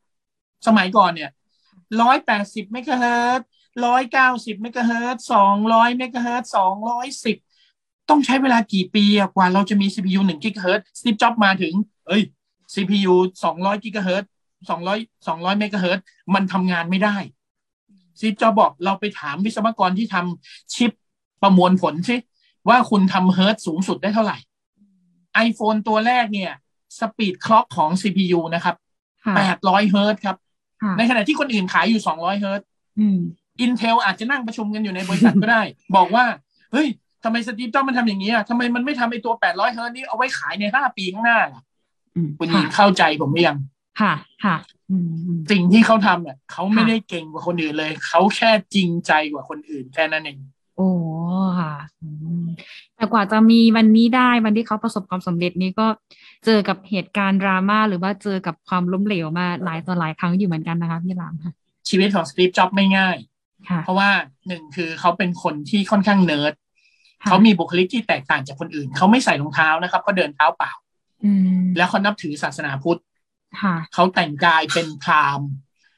[0.68, 1.29] สมัยก่อนเนี่ย
[2.01, 3.48] ร้อยแปดสิบเมกะเฮิรตซ์
[3.86, 7.38] ร้อยเก้าสิบเมกะเฮิรตซ์สองร้อยเมกะเฮิรตซ์สองร้อยสิบ
[8.09, 11.74] ต้องใช้เวลากี่ปีอะกว่าเราจะมี CPU หนึ่งกิกะเฮิรตซ์สตีฟจ็อบมาถึง
[12.07, 12.24] เอ้ย
[12.74, 14.29] CPU สองร้อยกิกะเฮิรตซ์
[14.69, 17.17] สองร้อยสองร้อยเมกะเฮิรตซ์มันทำงานไม่ได้
[18.19, 20.91] สตีฟจ็อบบอกเราไปถามวิศวกรที่ทำชิป
[21.41, 22.15] ประมวลผลสิ
[22.69, 24.38] ว่าคุณทำเฮิร์ตซ์สูงสุดได้เท่าไหร่
[25.48, 26.51] iPhone ตัวแรกเนี่ย
[27.00, 28.75] speed clock ของ CPU นะครับ
[29.25, 30.38] ค่ะ800เฮิร์ตซ์ครับ
[30.81, 32.67] ค่ะในขณะที่คนอื่นขายอยู่200เฮิร์ตซ์
[33.00, 33.19] อืม
[33.66, 35.62] Intel อาจจะนั่งประชุมกันอยู่ในบริษัทก็ได้
[35.96, 36.25] บอกว่า
[36.72, 36.88] เฮ้ย
[37.24, 41.62] ทำไมสตีฟจ็อบมันทำอย่างนี้อะทำไมมันไม่ทำไอ้ตัว 800 เฮิร์ตซ์นี้เอาไว้ขายใน 5 ปีข้างหน้าล่ะ
[42.16, 43.58] อืมคุณหญิค่ะงเข้าใจผมหรือยัง
[44.01, 44.13] ค่ะ
[44.46, 44.56] ค่ะ
[44.92, 50.38] อืมอืมสิ่งที่เขาทำเนี่ยเขาไม่ค่ะได้เก่งกว่าคนอื่นเลย เขาแค่จริงใจกว่าคนอื่นแค่นั้นเอง
[50.78, 50.89] โอ้
[51.60, 52.10] ค่ะอื
[52.44, 52.46] ม
[52.96, 55.88] แต่กว่าจะมีวันนี้ได้วันที่เขาประสบความสำเร็จนี้ก็
[56.46, 61.54] เจอกับเหตุการณ์ดราม่าหรือว่าเจอกับความล้มเหลวมาหลายต่อหลายครั้งอยู่เหมือนกันนะคะพี่หลามค่ะ
[61.89, 63.28] ชีวิตของสตีฟจ็อบไม่ง่ายค่ะ
[63.84, 64.10] เพราะว่า
[64.48, 66.54] หนึ่งคือเขาเป็นคนที่ค่อนข้างเนิร์ด
[67.22, 70.72] ค่ะเขามีบุคลิกที่แตกต่างจากคนอื่น เขาไม่ใส่รองเท้านะครับเขาเดินเท้าเปล่า
[71.25, 73.01] อืมแล้วเขานับถือศาสนาพุทธ
[73.62, 75.48] ค่ะเขาแต่งกายเป็นพราหมณ์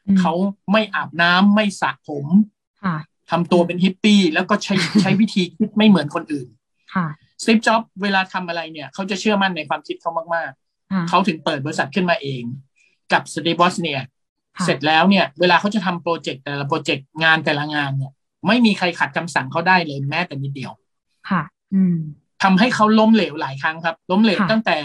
[0.08, 0.34] อืมเขา
[0.72, 2.26] ไม่อาบน้ำไม่สระผม
[2.84, 2.97] ค่ะ
[3.32, 6.47] ทำตัวเป็นฮิปปี้แล้วก็ใช้ใช้วิธีคิดไม่เหมือนคนอื่น
[6.93, 7.08] ค่ะ
[7.41, 10.52] สตีฟจ็อบเวลาทำอะไรเนี่ย เขาจะเชื่อมั่นในความคิดเขามาก
[10.91, 12.43] ค่ะๆเขาถึงเปิดบริษัทขึ้นมาเอง
[13.13, 14.08] กับสตีฟวอซเนี่ยค่ะ
[14.65, 18.11] เสร็จแล้วเนี่ยเวลาเขาจะทำโปรเจกต์แต่ละโปรเจกต์งานแต่ละงานเนี่ย
[18.47, 20.71] ไม่มีใครขัดคำสั่งเขาได้เลยแม้แต่นิดเดียว
[21.29, 21.41] ค่ะ
[21.73, 21.97] อืม
[22.43, 24.77] ทำให้เขาล้มเหลวหลายครั้งครับ ล้มเหลวค่ะตั้งแต่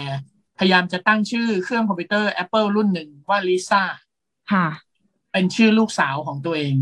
[0.59, 3.83] พยายามจะตั้งชื่อเครื่องคอมพิวเตอร์ Apple รุ่นหนึ่งว่าลิซ่า
[4.51, 4.67] ค่ะ
[5.31, 6.75] เป็นชื่อลูกสาวของตัวเอง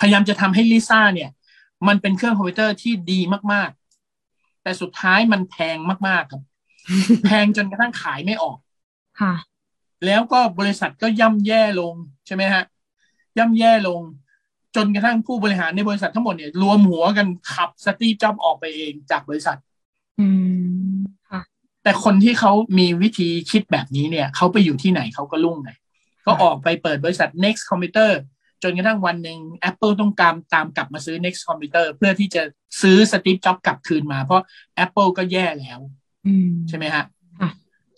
[0.00, 1.30] พยายามจะทำให้ลิซ่าเนี่ย
[1.88, 3.20] มันเป็นเครื่องคอมพิวเตอร์ที่ดี
[3.52, 6.42] มากๆ แต่สุดท้ายมันแพงมากๆครับ
[7.24, 8.58] แพงจนกระทั่งขายไม่ออก
[9.20, 9.34] ค่ะ
[10.06, 12.64] แล้วก็บริษัทก็ย่ำแย่ลงใช่ไหมฮะ
[13.38, 14.00] ย่ำแย่ลง
[14.76, 19.58] จนกระทั่งผู้บริหารในบริษัททั้งหมดเนี่ย รวมหัวกันขับสตีฟจ็อบออกไปเองจากบริษัท
[20.20, 20.26] อื
[20.94, 21.40] มค่ะ
[21.82, 25.70] แต่คนที่เขามีวิธีคิดแบบนี้เนี่ยเขาไปอยู่ที่ไหนเขาก็รุ่งไง
[26.26, 28.10] ก็ออกไปเปิดบริษัท Next Computer
[28.62, 29.38] จนกระทั่งวันหนึ่ง
[29.70, 32.42] Apple ต้องการตามกลับมาซื้อ Next Computer เพื่อที่จะ
[32.82, 34.44] ซื้อสตีฟจ็อบกลับคืนมา เพราะ
[34.84, 35.80] Apple ก็แย่แล้ว
[36.26, 37.04] อืมใช่ไหมฮะค่ะ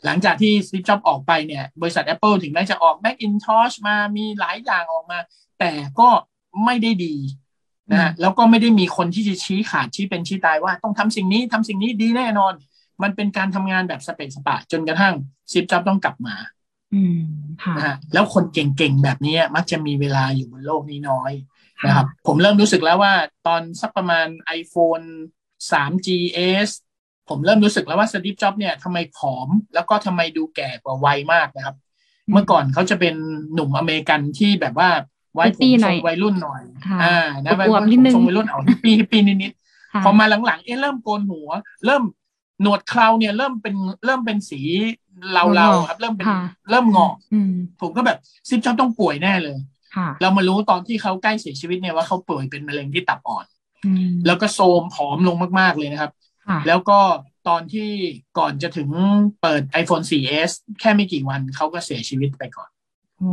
[0.04, 5.18] หลังจากที่สตีฟจ็อบออกไปเนี่ย บริษัท Apple ถึงแม้จะออก Macintosh มามีหลายอย่างออกมา
[5.58, 6.08] แต่ก็
[6.64, 7.16] ไม่ได้ดี
[7.90, 12.52] นะฮะแล้วก็ไม่ได้มีคนที่จะชี้ขาดชี้เป็นชี้ตายว่าต้องทำสิ่งนี้ทำสิ่งนี้ดีแน่นอน
[13.02, 15.14] มันเป็นการทำงานแบบสเปซสปะ จนกระทั่ง
[15.50, 16.36] สตีฟจ็อบต้องกลับมา
[16.94, 17.18] อืม
[17.62, 21.32] ค่ะนะฮะแล้วคนเก่งๆแบบนี้มักจะมีเวลาอยู่บนโลกนี้น้อย
[21.86, 23.14] นะครับ ผมเริ่มรู้สึกแล้วว่า
[23.46, 24.26] ตอนสักประมาณ
[24.60, 25.06] iPhone
[25.70, 26.70] 3GS
[27.32, 31.76] ผมเริ่มรู้สึกแล้วว่าสตีฟจ็อบเนี่ยทำไมผอม แล้วก็ทำไมดูแก่กว่าวัยมากนะครับ
[32.32, 33.14] เมื่อก่อนเขาจะเป็น
[33.54, 34.90] หนุ่มอเมริกันที่แบบว่า
[35.34, 41.48] ไว้ผมฮิปปี้ทหน่รอยงวัยรุ่นหน่อยค่ะอ่านะอวบๆนิดนึงทรงวัยรุ่นเอาฮิปปี้ฮิปปี้นิดๆค่ะพอมาหลังๆเอ๊ะเริ่มโกนหัว
[41.86, 42.02] เริ่ม
[42.62, 44.60] หนวดเคราเนี่ยเริ่มเป็นเริ่มเป็นสี
[45.32, 46.40] เทาๆครับ เริ่มเป็นค่ะ
[46.70, 48.18] เริ่มงอกอืมผมก็แบบ
[48.48, 49.58] สตีฟจ็อบต้องป่วยแน่เลย
[49.96, 53.46] ค่ะเรามารู้ตอนที่เขาใกล้เสียชีวิตเนี่ยว่าเขาป่วยเป็นมะเร็งที่ตับอ่อน
[53.86, 56.21] อืมแล้วก็โทรมผอมลงมากๆเลยนะครับค่ะ
[56.66, 57.00] แล้วก็
[57.48, 57.88] ตอนที่
[58.38, 58.88] ก่อนจะถึง
[59.40, 60.50] เปิด iPhone 4S
[60.80, 62.70] แค่ไม่กี่วันเขาก็เสียชีวิตไปก่อน
[63.18, 63.32] โอ้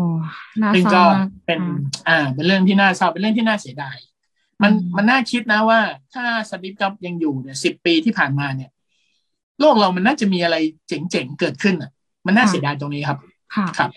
[0.61, 1.75] น่าซึ่งเศร้าก็มากเป็นค่ะ
[2.07, 3.97] อ่าเป็นเรื่องที่น่าเศร้าเป็นเรื่องที่น่าเสียดาย
[4.61, 5.79] มันอืมมันน่าคิดนะว่า
[6.13, 8.69] ถ้าสตีฟจ็อบยังอยู่เนี่ยสิบปีที่ผ่านมาเนี่ย
[9.59, 10.55] โลกเรามันน่าจะมีอะไร
[10.87, 11.91] เจ๋งๆเกิดขึ้นอะ
[12.25, 13.19] มันน่าเสียดายตรงนี้ครับ
[13.55, 13.89] ค่ะครับ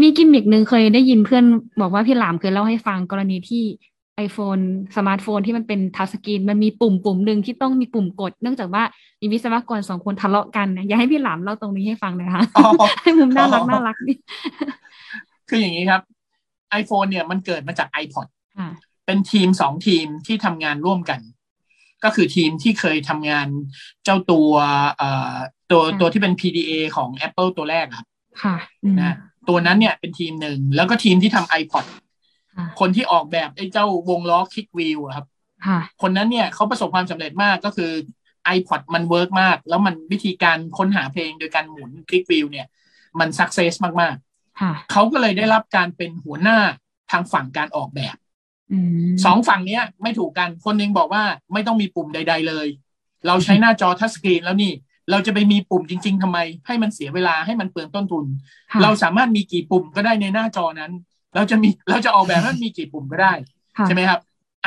[0.00, 1.44] มีกิมมิกหนึ่งเคยได้ยินเพื่อน
[1.80, 3.64] บอกว่าพี่หลามเคยเล่าให้ฟังกรณีที่
[4.26, 4.62] iPhone
[4.96, 8.82] สมาร์ทโฟนที่มันเป็น touchscreen มันมีปุ่มปุ่มหนึ่งที่ต้องมีปุ่มกด เนื่องจากว่า
[9.20, 12.70] มีวิศวกรสองคนทะเลาะกันนะอยากให้พี่หลามเล่าตรงนี้ให้ฟังหนะคะอ๋อ
[13.02, 14.16] ให้มุมน่ารักอ๋อน่ารักนี่
[15.48, 16.02] คืออย่างนี้ครับ
[16.80, 18.26] iPhone เนี่ยมันเกิดมาจาก iPod
[18.58, 18.68] ค่ะ
[19.06, 21.20] เป็นทีมสองทีมที่ทำงานร่วมกัน
[22.04, 23.48] ก็คือทีมที่เคยทำงาน
[24.04, 24.52] เจ้าตัว
[24.96, 25.34] เอ่อ
[25.70, 28.06] ตัวค่ะตัวที่เป็น PDA ของ Apple ตัวแรกครับ
[28.42, 29.14] ค่ะอืมนะ
[29.48, 31.84] ตตัวนั้นเนี่ยเป็นทีมหนึ่งแล้วก็ทีมที่ทำ iPod
[32.60, 35.26] ค่ะคนที่ออกแบบไอ้เจ้าวงล้อคลิกวิวครับ
[35.66, 37.92] ค่ะคนนั้นเนี่ยเขาประสบความสำเร็จมากก็คือ
[38.56, 42.66] iPod มัน work มาก แล้วมันวิธีการค้นหาเพลงโดยการหมุน click wheel เนี่ย
[43.18, 44.16] มัน success มาก
[44.60, 46.58] ค่ะๆเขาก็เลยได้รับการเป็นหัวหน้า
[47.10, 48.16] ทางฝั่งการออกแบบ
[48.72, 52.66] อืมสองฝั่งเนี้ยไม่ถูกกันคนหนึ่งบอกว่าไม่ต้องมีปุ่มใด ๆ เลย
[53.26, 54.72] เราใช้หน้าจอ touchscreen แล้วนี่
[55.10, 58.24] เราจะไปมีปุ่มจริง ๆทำไม ให้มันเสียเวลาให้มันเปลืองต้นทุน
[58.72, 60.92] ค่ะเราสามารถมีกี่ปุ่มก็ได้ในหน้าจอนั้น
[61.34, 63.32] เราจะมีเราจะออกแบบให้มันมีกี่ปุ่มก็ได้
[63.78, 64.20] ค่ะใช่ไหมครับ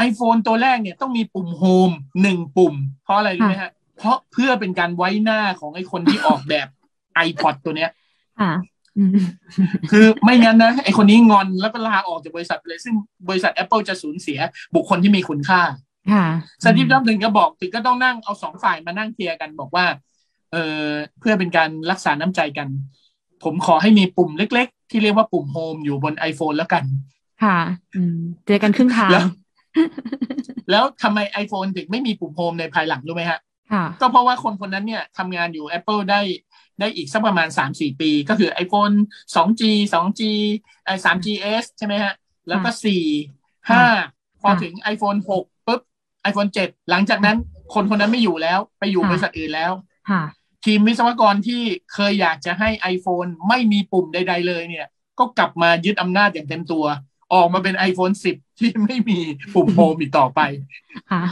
[0.07, 2.73] iPhone ตัวแรกเนี่ยต้องมีปุ่มโฮมหนึ่งปุ่ม
[3.03, 6.67] เพราะอะไรรู้ไหมฮะ เพราะเพื่อเป็นการไว้หน้าของไอ้คนที่ออกแบบ
[7.27, 7.91] iPod ตัวเนี้ย
[8.39, 8.51] ค่ะ
[8.97, 9.09] อืม
[9.91, 12.95] คือไม่งั้นนะไอ้คนนี้งอนแล้วก็ลาออกจากบริษัทไปเลย ซึ่ง
[13.29, 14.39] บริษัท Apple จะสูญเสีย
[14.75, 15.61] บุคคลที่มีคุณค่า
[16.11, 16.25] ค่ะ
[16.63, 19.85] สตีฟจ็อบส์ถึงก็บอกถึงก็ต้องนั่งเอาสองฝ่ายมานั่งเคลียร์กันบอกว่า
[20.51, 20.87] เออ
[21.19, 22.67] เพื่อเป็นการรักษาน้ำใจกัน
[23.43, 26.83] ผมขอให้มีปุ่มเล็ก ๆ ที่เรียกว่าปุ่มโฮมอยู่บน iPhone แล้วกัน
[27.43, 27.57] ค่ะ
[27.95, 29.27] อืมเจอกันครึ่งทางแล้ว
[30.71, 33.39] แล้วทำไม iPhone ถึงไม่มีปุ่มโฮมในภายหลังรู้ไหมฮะ
[33.71, 36.21] ค่ะก็เพราะว่าคนคนนั้นเนี่ยทำงานอยู่ Apple ได้
[36.79, 38.95] ได้อีกสักประมาณ 3-4 ปี ก็คือ iPhone
[39.33, 39.61] 2G
[39.93, 40.21] 2G
[40.85, 42.13] ไอ้ 3GS ใช่ไหมฮะ
[42.47, 42.69] แล้วก็
[43.29, 45.81] 4 5 พอถึง iPhone 6ปุ๊บ
[46.29, 47.37] iPhone 7 หลังจากนั้น
[47.73, 49.71] คนคนนั้นไม่อยู่แล้ว ไปอยู่ค่ะบริษัทอื่นแล้ว
[50.09, 50.21] ค่ะ
[50.65, 51.61] ทีมวิศวกรที่
[51.93, 54.87] เคยอยากจะให้ iPhone ไม่มีปุ่มใด ๆ เลยเนี่ย
[55.19, 56.85] ก็กลับมายึดอำนาจอย่างเต็มตัว
[57.33, 59.19] ออกมาเป็น iPhone 10 ที่ไม่มี
[59.53, 60.39] ปุ่ม home อีกต่อไป
[61.11, 61.23] ค่ะ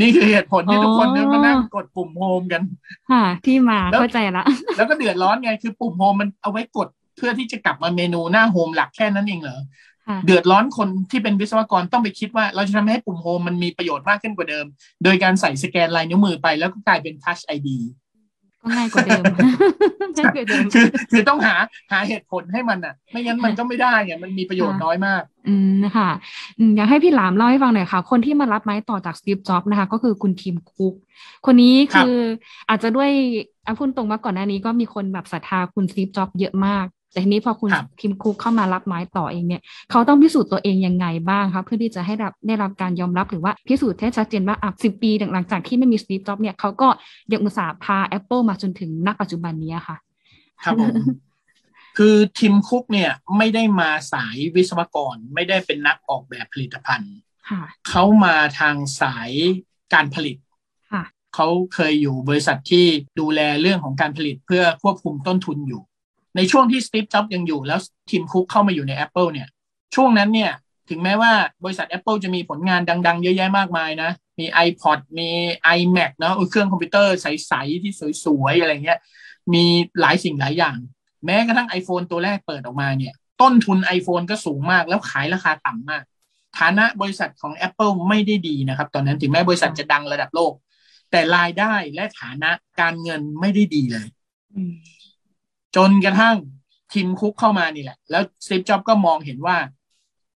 [0.00, 2.62] นี่คือเหตุผลที่ทุกคนเนี่ยอ๋อมานั่งกดปุ่ม home กัน
[3.10, 4.44] ค่ะ ที่มาแล้วเข้าใจละ
[4.76, 9.62] แล้วก็เดือดร้อนไงคือปุ่ม home มันเอาไว้กดเพื่อที่จะกลับมาเมนูหน้า home หลักแค่นั้นเองเหรอค่ะ
[10.24, 14.66] เดือดร้อนคนที่เป็นวิศวกรต้องไปคิดว่าเราจะทำให้ปุ่ม home มันมีประโยชน์มากขึ้นกว่าเดิม
[15.04, 17.68] โดยการใส่สแกนลายนิ้วมือไปแล้วก็กลายเป็น Touch ID
[18.64, 19.24] ก็ง่ายกว่าเดิม
[20.16, 21.54] ง่ายกว่าเดิมคือคือต้องหา
[21.92, 26.10] หาเหตุผลให้มันอะ ไม่งั้นมันก็ไม่ได้ไงมันมีประโยชน์น้อยมาก อืมค่ะ
[26.58, 30.94] อืมอยากให้พี่หลามเล่าให้ฟังหน่อยค่ะ คนที่มารับไม้ต่อจากสตีฟจ็อบส์นะคะ ก็คือคุณทีมคุก
[31.46, 32.18] คนนี้ครับคือ
[32.68, 33.10] อาจจะด้วย
[33.66, 46.88] อาพูดตรงว่าก่อนหน้านี้ก็มีคนแบบศรัทธาคุณสตีฟจ็อบส์เยอะมาก แต่ทีนี้พอคุณครับทีมคุกเข้ามารับไม้ต่อเองเนี่ยเขาต้องพิสูจน์ตัวเองยังไงบ้างคะเพื่อที่จะให้รับได้รับการยอมรับหรือว่าพิสูจน์ให้ชัดเจนว่าอะสิปีหลังจากที่ไม่มีสตีฟจ็อบส์เนี่ยเขาก็
[47.32, 49.96] ยังอุตส่าห์พา Apple มาจนถึงณปัจจุบันนี้ค่ะ
[50.64, 50.94] ครับผม
[51.98, 57.14] คือทีมคุกเนี่ยไม่ได้มาสายวิศวกรไม่ได้เป็นนักออกแบบผลิตภัณฑ์
[57.50, 59.30] ค่ะเขามาทางสาย
[59.94, 60.36] การผลิต
[60.92, 62.84] ค่ะเขาเคยอยู่บริษัทที่
[63.20, 65.82] ดูแลเรื่องของการผลิตเพื่อควบคุมต้นทุนอยู่
[66.36, 69.48] ในช่วงที่สตีฟจ็อบยังอยู่แล้วทีมคุกเข้ามาอยู่ใน Apple เนี่ย
[69.94, 70.52] ช่วงนั้นเนี่ย
[70.90, 71.32] ถึงแม้ว่า
[71.64, 75.28] บริษัท Apple จะมีผลงานดัง ๆ เยอะแยะมากมายนะ มี iPod มี
[75.78, 77.92] iMac เนอะเครื่องคอมพิวเตอร์ใส ๆ ที่
[78.24, 78.98] สวย ๆ อะไรเงี้ย
[79.54, 79.64] มี
[80.00, 80.76] หลายสิ่งหลายอย่าง
[81.26, 86.02] แม้กระทั่ง iPhone ตัวแรกเปิดออกมาเนี่ย ต้นทุน iPhone ก็สูงมากแล้วขายราคาต่ำมาก
[86.58, 90.52] ฐานะบริษัทของ Apple ไม่ได้ดีนะครับ ตอนนั้นถึงแม้บริษัทจะดังระดับโลก
[91.10, 94.08] แต่รายได้และฐานะการเงินไม่ได้ดีเลย
[94.54, 94.74] อืม
[95.76, 96.36] จนกระทั่ง
[96.92, 99.56] ทีมคุกเข้ามานี่แหละ แล้วสตีฟจ็อบก็มองเห็นว่า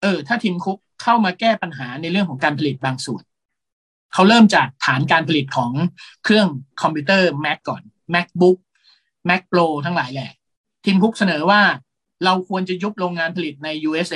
[0.02, 3.24] เออ ถ้าทิมคุกเข้ามาแก้ปัญหาในเรื่องของการผลิตบางส่วน
[4.14, 5.72] เขาเริ่มจากฐานการผลิตของ
[6.24, 6.48] เครื่อง
[6.82, 7.82] คอมพิวเตอร์ Mac ก่อน
[8.14, 8.58] MacBook
[9.30, 10.32] Mac Pro ทั้งหลายแหละ
[10.86, 11.62] ทิมคุกเสนอว่า
[12.26, 14.16] เราควรจะยุบโรงงานผลิตใน USA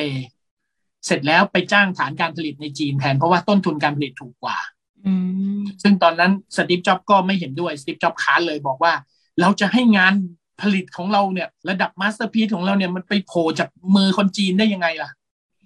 [1.06, 4.58] เสร็จแล้วไปจ้างฐานการผลิตในจีนแทนเพราะว่าต้นทุนการผลิตถูกกว่า
[5.06, 5.14] อื
[5.60, 8.94] มซึ่งตอนนั้นสตีฟจ็อบก็ไม่เห็นด้วยสตีฟจ็อบค้านเลยบอกว่า
[9.42, 10.14] เราจะให้งาน
[10.62, 15.10] ผลิตของเราเนี่ย ระดับ masterpiece ของเราเนี่ยมันไปโผล่จากมือคนจีนได้ยังไงล่ะ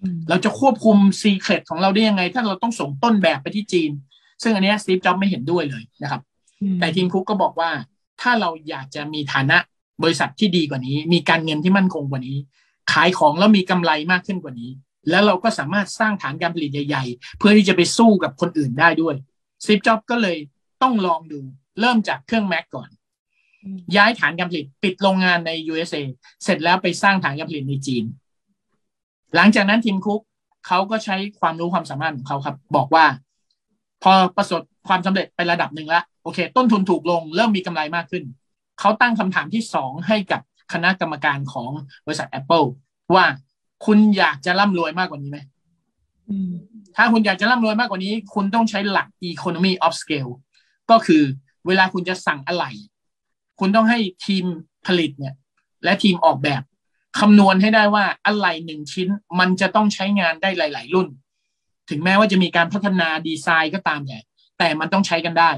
[0.01, 3.91] อืมเราจะควบคุมซีเครตของเราได้ยังไง ถ้าเราต้องส่งต้นแบบไปที่จีน
[4.43, 6.21] ซึ่งอันเนี้สตีฟจ็อบไม่เห็นด้วยเลยนะครับ
[6.79, 7.69] แต่ทีมคุกก็บอกว่า
[8.21, 9.57] ถ้าเราอยากจะมีฐานะ
[10.03, 12.37] บริษัทที่ดีกว่านี้ มีการเงินที่มั่นคงกว่านี้
[12.91, 14.71] ขายของแล้วมีกำไรมากขึ้นกว่านี้
[15.09, 19.15] แล้วเราก็สามารถสร้างฐานการผลิตใหญ่ ๆ เพื่อที่จะไปสู้กับคนอื่นได้ด้วย
[19.63, 20.37] สตีฟจ็อบก็เลย
[20.81, 21.41] ต้องลองดู
[21.79, 23.04] เริ่มจากเครื่อง Mac ก่อนอืม
[23.95, 26.01] ย้ายฐานการผลิตปิดโรงงานใน USA
[26.43, 28.03] เสร็จแล้วไปสร้างฐานการผลิตในจีน
[29.35, 30.21] หลังจากนั้นทีมคุก
[30.67, 33.05] เขาก็ใช้ความรู้ความสามารถของเขาครับ บอกว่า
[34.03, 38.23] พอประสบความสำเร็จไประดับหนึ่งแล้วโอเค ต้นทุนถูกลง เริ่มมีกำไรมากขึ้น
[38.79, 40.41] เขาตั้งคำถามที่สองให้กับ
[40.73, 41.71] คณะกรรมการของ
[42.05, 42.67] บริษัท Apple
[43.15, 43.25] ว่า
[43.85, 45.39] คุณอยากจะร่ำรวยมากกว่านี้ไหม
[46.29, 46.51] อืม
[46.95, 50.31] ถ้าคุณอยากจะร่ำรวยมากกว่านี้ คุณต้องใช้หลัก economy of scale
[50.91, 51.23] ก็คือ
[51.67, 52.65] เวลาคุณจะสั่งอะไร
[53.59, 54.45] คุณต้องให้ทีม
[54.87, 55.35] ผลิตเนี่ย
[55.83, 56.61] และทีมออกแบบ
[57.19, 59.07] คำนวณให้ได้ว่าอะไรหนึ่งชิ้น
[59.39, 61.07] มันจะต้องใช้งานได้หลาย ๆ รุ่น
[61.89, 64.19] ถึงแม้ว่าจะมีการพัฒนาดีไซน์ก็ตามแต่
[64.59, 65.51] แต่มันต้องใช้กันได้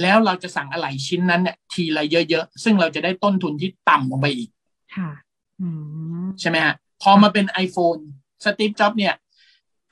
[0.00, 4.50] แล้วเราจะสั่งอะไรชิ้นนั้นเนี่ยทีละเยอะ ๆ ซึ่งเราจะได้ต้นทุนที่ต่ำลงไปอีก
[4.96, 5.10] ค่ะ
[5.60, 5.68] อื
[6.24, 8.00] มใช่ไหมฮะพอมาเป็น iPhone
[8.44, 9.14] สตีฟจ็อบเนี่ย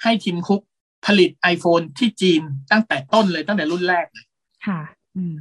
[0.02, 0.60] ให้ทีมคุก
[1.06, 4.26] ผลิต iPhone ที่จีนตั้งแต่ต้นเลยตั้งแต่รุ่นแรกเลย
[4.66, 4.80] ค่ะ
[5.16, 5.38] อืม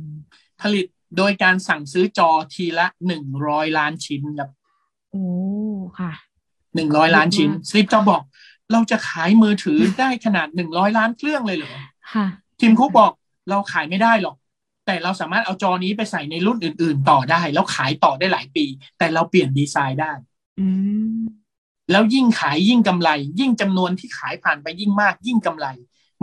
[0.62, 0.86] ผลิต
[1.17, 4.50] โดยการสั่งซื้อจอทีละหนึ่งร้อยล้านชิ้นครับ
[5.12, 5.26] โอ้
[6.00, 6.12] ค่ะ
[6.76, 8.24] หนึ่งร้อยล้านชิ้นเยอะมากสตีฟจ็อบบอก
[8.71, 11.71] เราจะขายมือถือได้ขนาดหนึ่งร้อยล้านเครื่องเลยเหรอ
[12.13, 12.26] ค่ะ
[12.60, 13.12] ทีมคุกบอก
[13.50, 14.36] เราขายไม่ได้หรอก
[14.86, 18.65] แต่เราสามารถเอาจอนี้ไปใส่ในรุ่นอื่น ๆ ต่อได้ แล้วขายต่อได้หลายปี
[18.97, 20.12] แต่เราเปลี่ยนดีไซน์ได้
[20.60, 20.67] อื
[21.17, 21.21] ม
[21.91, 25.67] แล้วยิ่งขายยิ่งกำไร ยิ่งจำนวนที่ขายผ่านไปยิ่งมาก ยิ่งกำไร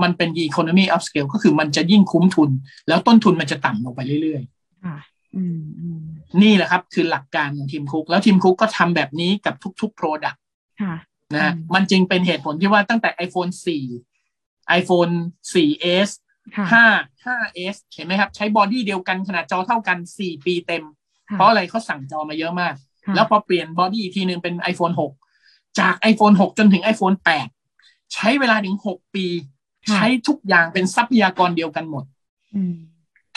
[0.02, 2.50] มันเป็น economy of scale ก็คือมันจะยิ่งคุ้มทุน
[2.88, 4.42] แล้วต้นทุนมันจะต่ำลงไปเรื่อย
[4.84, 4.96] ค่ะ
[5.36, 10.38] อืมอืมๆนี่แหละครับ คือหลักการของทีมคุก แล้วทีมคุกก็ทำแบบนี้กับทุกๆ Product
[10.82, 10.94] ค่ะ
[11.34, 13.52] นะฮะอืมมันจึงเป็นเหตุผลที่ว่าตั้งแต่ iPhone
[14.14, 15.14] 4 iPhone
[15.52, 16.10] 4s
[16.56, 16.88] ค่ะ
[17.24, 20.84] 5 5s เห็นไหมครับ ใช้บอดี้เดียวกันขนาดจอเท่ากัน 4 ปีเต็ม
[21.28, 22.74] ค่ะเพราะอะไรเขาสั่งจอมาเยอะมาก
[23.06, 24.94] ค่ะแล้วพอเปลี่ยนบอดี้อีกทีหนึ่งเป็น iPhone
[25.36, 27.16] 6 จาก iPhone 6 จนถึง iPhone
[27.64, 29.26] 8 ใช้เวลาถึง 6 ปี
[29.88, 32.04] ค่ะใช้ทุกอย่างเป็นทรัพยากรเดียวกันหมด
[32.54, 32.76] อืม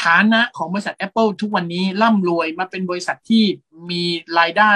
[0.01, 3.43] ฐานะของบริษัท Apple ทุกวันนี้ร่ำรวยมาเป็นบริษัทที่
[3.89, 4.03] มี
[4.39, 4.73] รายได้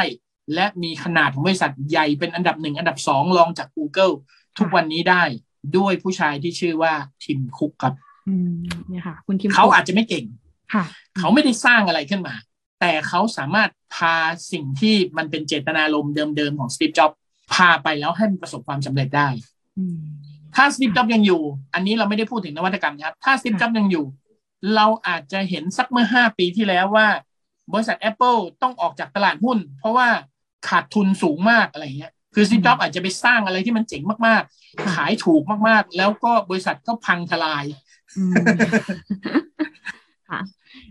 [0.53, 4.13] และมีขนาดของบริษัทใหญ่เป็นอันดับหนึ่งอันดับสองรองจาก Google
[4.57, 5.23] ทุกวันนี้ได้
[5.77, 7.93] ด้วยผู้ชายที่ชื่อว่าทิมคุกครับ
[8.27, 8.51] อืม
[8.89, 10.25] เนี่ยค่ะ คุณคิมเขาอาจจะไม่เก่ง
[10.73, 10.83] ค่ะ
[11.17, 12.35] เขาไม่ได้สร้างอะไรขึ้นมา
[12.79, 14.15] แต่เขาสามารถพา
[14.51, 17.11] สิ่งที่มันเป็นเจตนารมณ์เดิมๆของสตีฟจ็อบ
[17.53, 19.27] พาไปแล้วให้มันประสบความสำเร็จได้
[19.77, 19.97] อืม
[20.55, 21.41] ถ้าสตีฟจ็อบยังอยู่
[21.73, 24.05] อันนี้เราไม่ได้พูดถึงนวัตกรรมนะครับ ถ้าสตีฟค่ะจ็อบยังอยู่
[24.75, 27.07] เราอาจจะเห็นสักเมื่อห้าปีที่แล้วว่า
[27.73, 30.07] บริษัท Apple ต้องออกจากตลาดหุ้น เพราะว่า
[30.67, 37.65] ขาดทุนสูงมากอะไรเงี้ยคือสตีฟจ็อบอาจจะไปสร้างอะไรที่มันเจ๋งมากๆ ขายถูกมากๆ แล้วก็บริษัทก็พังทลาย
[38.17, 38.33] อืม
[40.29, 40.39] ค่ะ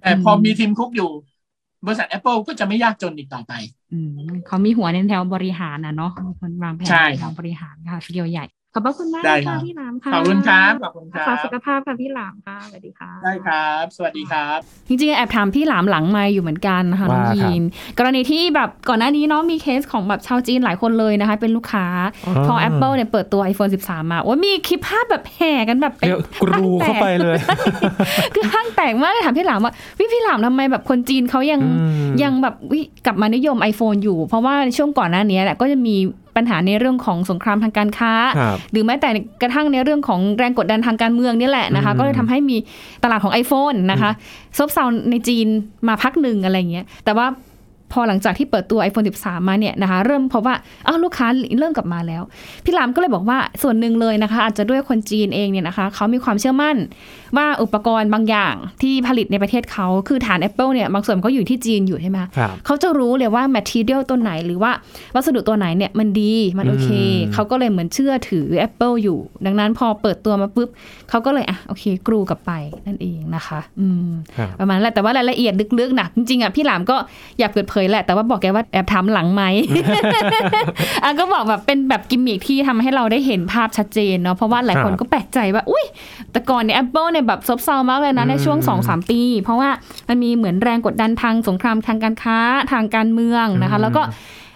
[0.01, 1.11] แต่พออมมีทีมคุกอยู่
[1.87, 3.53] บริษัท Apple ก็จะไม่ยากจนอีกต่อไป
[3.93, 4.11] อืม
[4.47, 14.59] เขามีหัวในแนวบริหารนะเนาะมีคนวางแผนใช่ในทางบริหารค่ะทีเดียวใหญ่ ขอบพระคุณมากได้นะครัค่ะบพี่หลามค่ะขอบคุณครับขอบคุณครัรักษาบสุขภาพค่ะพี่หลามค่ะสวัสดีค่ะได้ครับ สวัสดีครับ
[14.89, 17.63] จริงๆแอบถามพี่หลามหลังไมาอยู่เหมือนกันนะคะน้องว่าครับยีน
[17.99, 21.87] กรณีที่แบบก่อนหน้านี้เนาะมีเคสของแบบชาวจีนหลายคนเลยนะคะ เป็นลูกค้า
[22.47, 27.37] พอ Apple เนี่ยเปิดตัว iPhone 13 มาโอ้ยมีคลิปภาพแบบแห่กันแบบเป็นเรียกกรูเข้าไปเลย
[28.35, 35.97] คือห้างแตกมากเลยถามพี่หลามว่าวิพี่หลามทำไมแบบคนจีนเขายังอืมยังแบบวิกลับมานิยม iPhone อยู่ เพราะว่าช่วงก่อนหน้านี้แหละก็จะมี
[36.37, 39.09] ปัญหาในเรื่องของสงครามทางการค้าครับหรือแม้แต่
[39.43, 42.57] กระทั่งในเรื่องของแรงกดดันทางการเมืองนี่แหละนะคะอืมก็เลยทำให้มี
[43.05, 44.11] ตลาดของ iPhone นะคะ
[44.59, 45.47] ซบเซาในจีน
[45.89, 47.29] มาพักหนึ่งอะไรเงี้ยแต่ว่า
[47.93, 51.27] พอหลังจากที่เปิดตัว iPhone 13 มาเนี่ยนะคะเริ่มพบว่าอ้าวลูกค้า
[51.59, 52.23] เริ่มกลับมาแล้ว
[52.65, 56.77] พี่หลามก็เลยบอกว่าส่วนหนึ่งเลยนะคะ อาจจะด้วยคนจีนเองเนี่ยนะคะเขามีความเชื่อมั่น
[57.37, 64.73] ว่าอุปกรณ์บางอย่างที่ผลิตในประเทศเขาคือฐาน Apple เนี่ยบางส่วนก็อยู่ที่จีนอยู่ใช่ไหมคะครับเขาจะรู้เลยว่า material ตัวไหนหรือว่า
[65.15, 70.69] วัสดุตัวไหนเนี่ยมันดีมันโอเคอืมเขาก็เลยเหมือนเชื่อถือ Apple อยู่ ดังนั้นพอเปิดตัวมาปุ๊บ
[71.11, 72.53] เขาก็เลยอะโอเคกรูกลับไป
[72.87, 76.97] นั่นเองนะคะอืมครับประมาณนั้นแหละแต่ว่ารายละเอียดลึกๆนะจริงๆอะพี่หลามก็
[77.39, 79.43] อยากเปิดเผยแหละแต่ว่าบอกแกว่าแอบถามหลังไหม
[81.03, 85.85] อะก็บอกแบบเป็นแบบกิมมิคที่ทำให้เราได้เห็นภาพชัดเจนเนาะเพราะว่าหลายคนครับก็แปลกใจว่าอุ้ย
[86.33, 89.71] แต่ก่อนเนี่ย Apple เนี่ยแบบซบเซามากเลยนะในช่วงอืมสองสามปี เพราะว่า
[90.09, 92.39] มันมีเหมือนแรงกดดันทางสงครามทางการค้า
[92.73, 94.03] ทางการเมืองนะคะอืมแล้วก็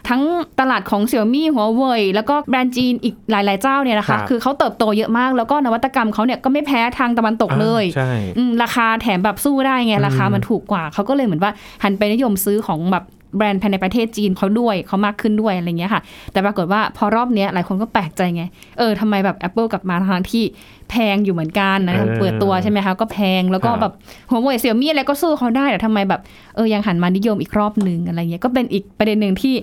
[0.08, 0.22] ทั้ง
[0.60, 11.52] ตลาดของเสี่ยมี่หัวเว่ยแล้วก็แบรนด์จีนอีกหลาย ๆ เจ้าเนี่ยนะครัคะบคือเขาเติบโตเยอะมากแล้วก็นวัตกรรมเขาเนี่ยก็ไม่แพ้ทางตะวันตกเลยอ่าใช่อืมราคาแถมแบบสู้ได้ไงอืมราคามันถูกกว่าเขาก็เลยเหมือนว่า
[11.82, 13.04] หันไปนิยมซื้อของแบบ
[13.36, 18.42] แบรนด์ภายในประเทศจีนเขาด้วยเขามากขึ้นด้วยอะไรเงี้ยค่ะ แต่ปรากฏว่าพอรอบเนี้ยหลายคนก็แปลกใจไง
[18.78, 20.44] เออทำไมแบบ Apple กลับมาทางที่
[20.90, 23.92] แพงอยู่เหมือนกันนะเออเปิดตัวใช่ไหมคะก็แพงแล้วก็ครับแบบ
[24.30, 26.20] หัวเว่ยเสี่ยมี่อะไรก็สู้เขาได้แต่ทำไมแบบ
[26.56, 29.54] เออยังหันมานิยมอีกรอบหนึ่งอะไรเงี้ยก็เป็นอีกประเด็นหนึ่งที่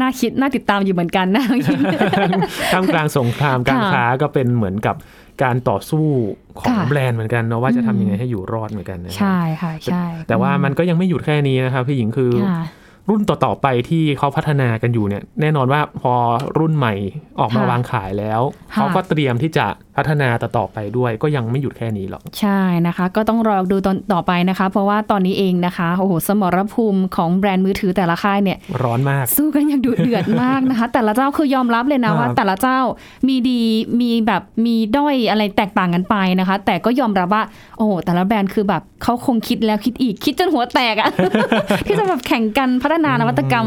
[0.00, 1.44] น่าคิดน่าติดตามอยู่เหมือนกันนะ
[2.72, 4.96] ท่ามกลางสงครามการค่ะค้าก็เป็นเหมือนกับ
[5.42, 6.06] การต่อสู้
[6.60, 12.62] ของค่ะแบรนด์เหมือนกันเนาะว่าจะอืมทำยังไงให้อยู่รอดเหมือนกันนะครับใช่ค่ะใช่ แต่ว่ามันก็ยังไม่หยุดแค่นี้นะครับพี่หญิงคือค่ะ
[13.08, 16.12] รุ่นต่อๆไปที่เขาพัฒนากันอยู่เนี่ย แน่นอนว่าพอ
[16.58, 16.94] รุ่นใหม่
[17.40, 18.40] ออกมาค่ะวางขายแล้ว
[18.74, 19.66] ค่ะ เขาก็เตรียมที่จะ
[19.96, 32.78] พัฒนาต่อๆไปด้วย ก็ยังไม่หยุดแค่นี้หรอก ใช่นะคะ ก็ต้องรอดูตอนต่อไปนะคะ เพราะว่าตอนนี้เองนะคะโอ้โหสมรภูมิของแบรนด์มือถือแต่ละค่ายเนี่ย ร้อนมาก สู้กันอย่างดุเดือดมากนะคะ แต่ละเจ้าคือยอมรับเลยนะครับว่าแต่ละเจ้า
[33.28, 33.60] มีดี
[34.00, 37.42] มีแบบมีด้อยอะไรแตกต่างกันไปนะคะ แต่ก็ยอมรับว่า
[37.76, 41.10] โอ้โหแต่ละแบรนด์คือแบบเขาคงคิดแล้วคิดอีกคิดจนหัวแตกอะ
[41.86, 43.66] ที่จะแบบแข่งกันพัฒนานวัตกรรม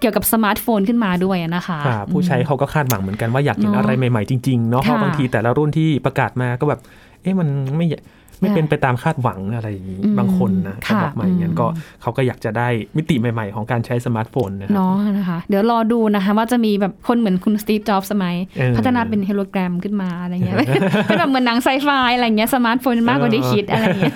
[0.00, 6.80] เกี่ยวกับสมาร์ทโฟนขึ้นมาด้วยนะคะค่ะผู้ใช้เขาก็คาดหวังเหมือนกันว่าอยากเห็นเนอะอะไรใหม่ๆจริงๆเนาะเพราะค่ะบางทีแต่ละรุ่นที่ประกาศมาก็แบบ
[7.22, 7.86] เอ๊ะมันไม่
[8.40, 11.66] ไม่เป็นไปตามคาดหวังอะไรอย่างนี้อืมบางคนนะเขาค่ะบอกมาอย่างนั้นอืมก็
[12.02, 18.26] เขาก็อยากจะได้มิติใหม่ๆ ของการใช้สมาร์ทโฟนนะครับเนาะนะคะเดี๋ยวรอดูนะคะว่าจะมีแบบคนเหมือนคุณสตีฟจ็อบส์ไหม
[18.58, 20.56] เออพัฒนาเป็นโฮโลแกรมขึ้นมาอะไรเงี้ย
[21.06, 24.14] เป็นแบบเหมือนหนังไซไฟอะไรเงี้ยสมาร์ทโฟนมากกว่าที่คิดอะไรเงี้ย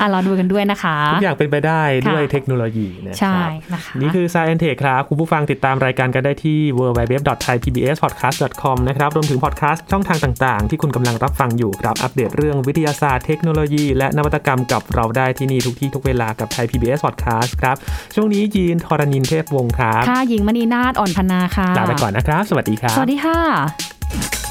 [0.00, 17.76] อะรอดูกันด้วยนะคะทุกอย่างเป็นไปได้ด้วยค่ะเทคโนโลยีใช่นะครับนะคะนี่คือ Sci & Tech ครับ คุณผู้ฟังติดตามรายการกันได้ที่ www.thaipbspodcast.com นะครับรวมถึงพอดแคสต์ช่องทางต่างๆ ที่คุณกำลังรับฟังอยู่ครับอัปเดตเรื่องวิทยาศาสตร์เทคโนโลยี และนวัตกรรมกับเราได้ที่นี่ทุกที่ทุกเวลากับไทย PBS Podcast ครับ
[18.14, 24.43] ช่วงนี้ยีนทรณินเทพวงศ์ครับค่ะหญิงมณีนาฏอ่อนพนาค่ะ ลาไปก่อนนะครับ สวัสดีครับ สวัสดีค่ะ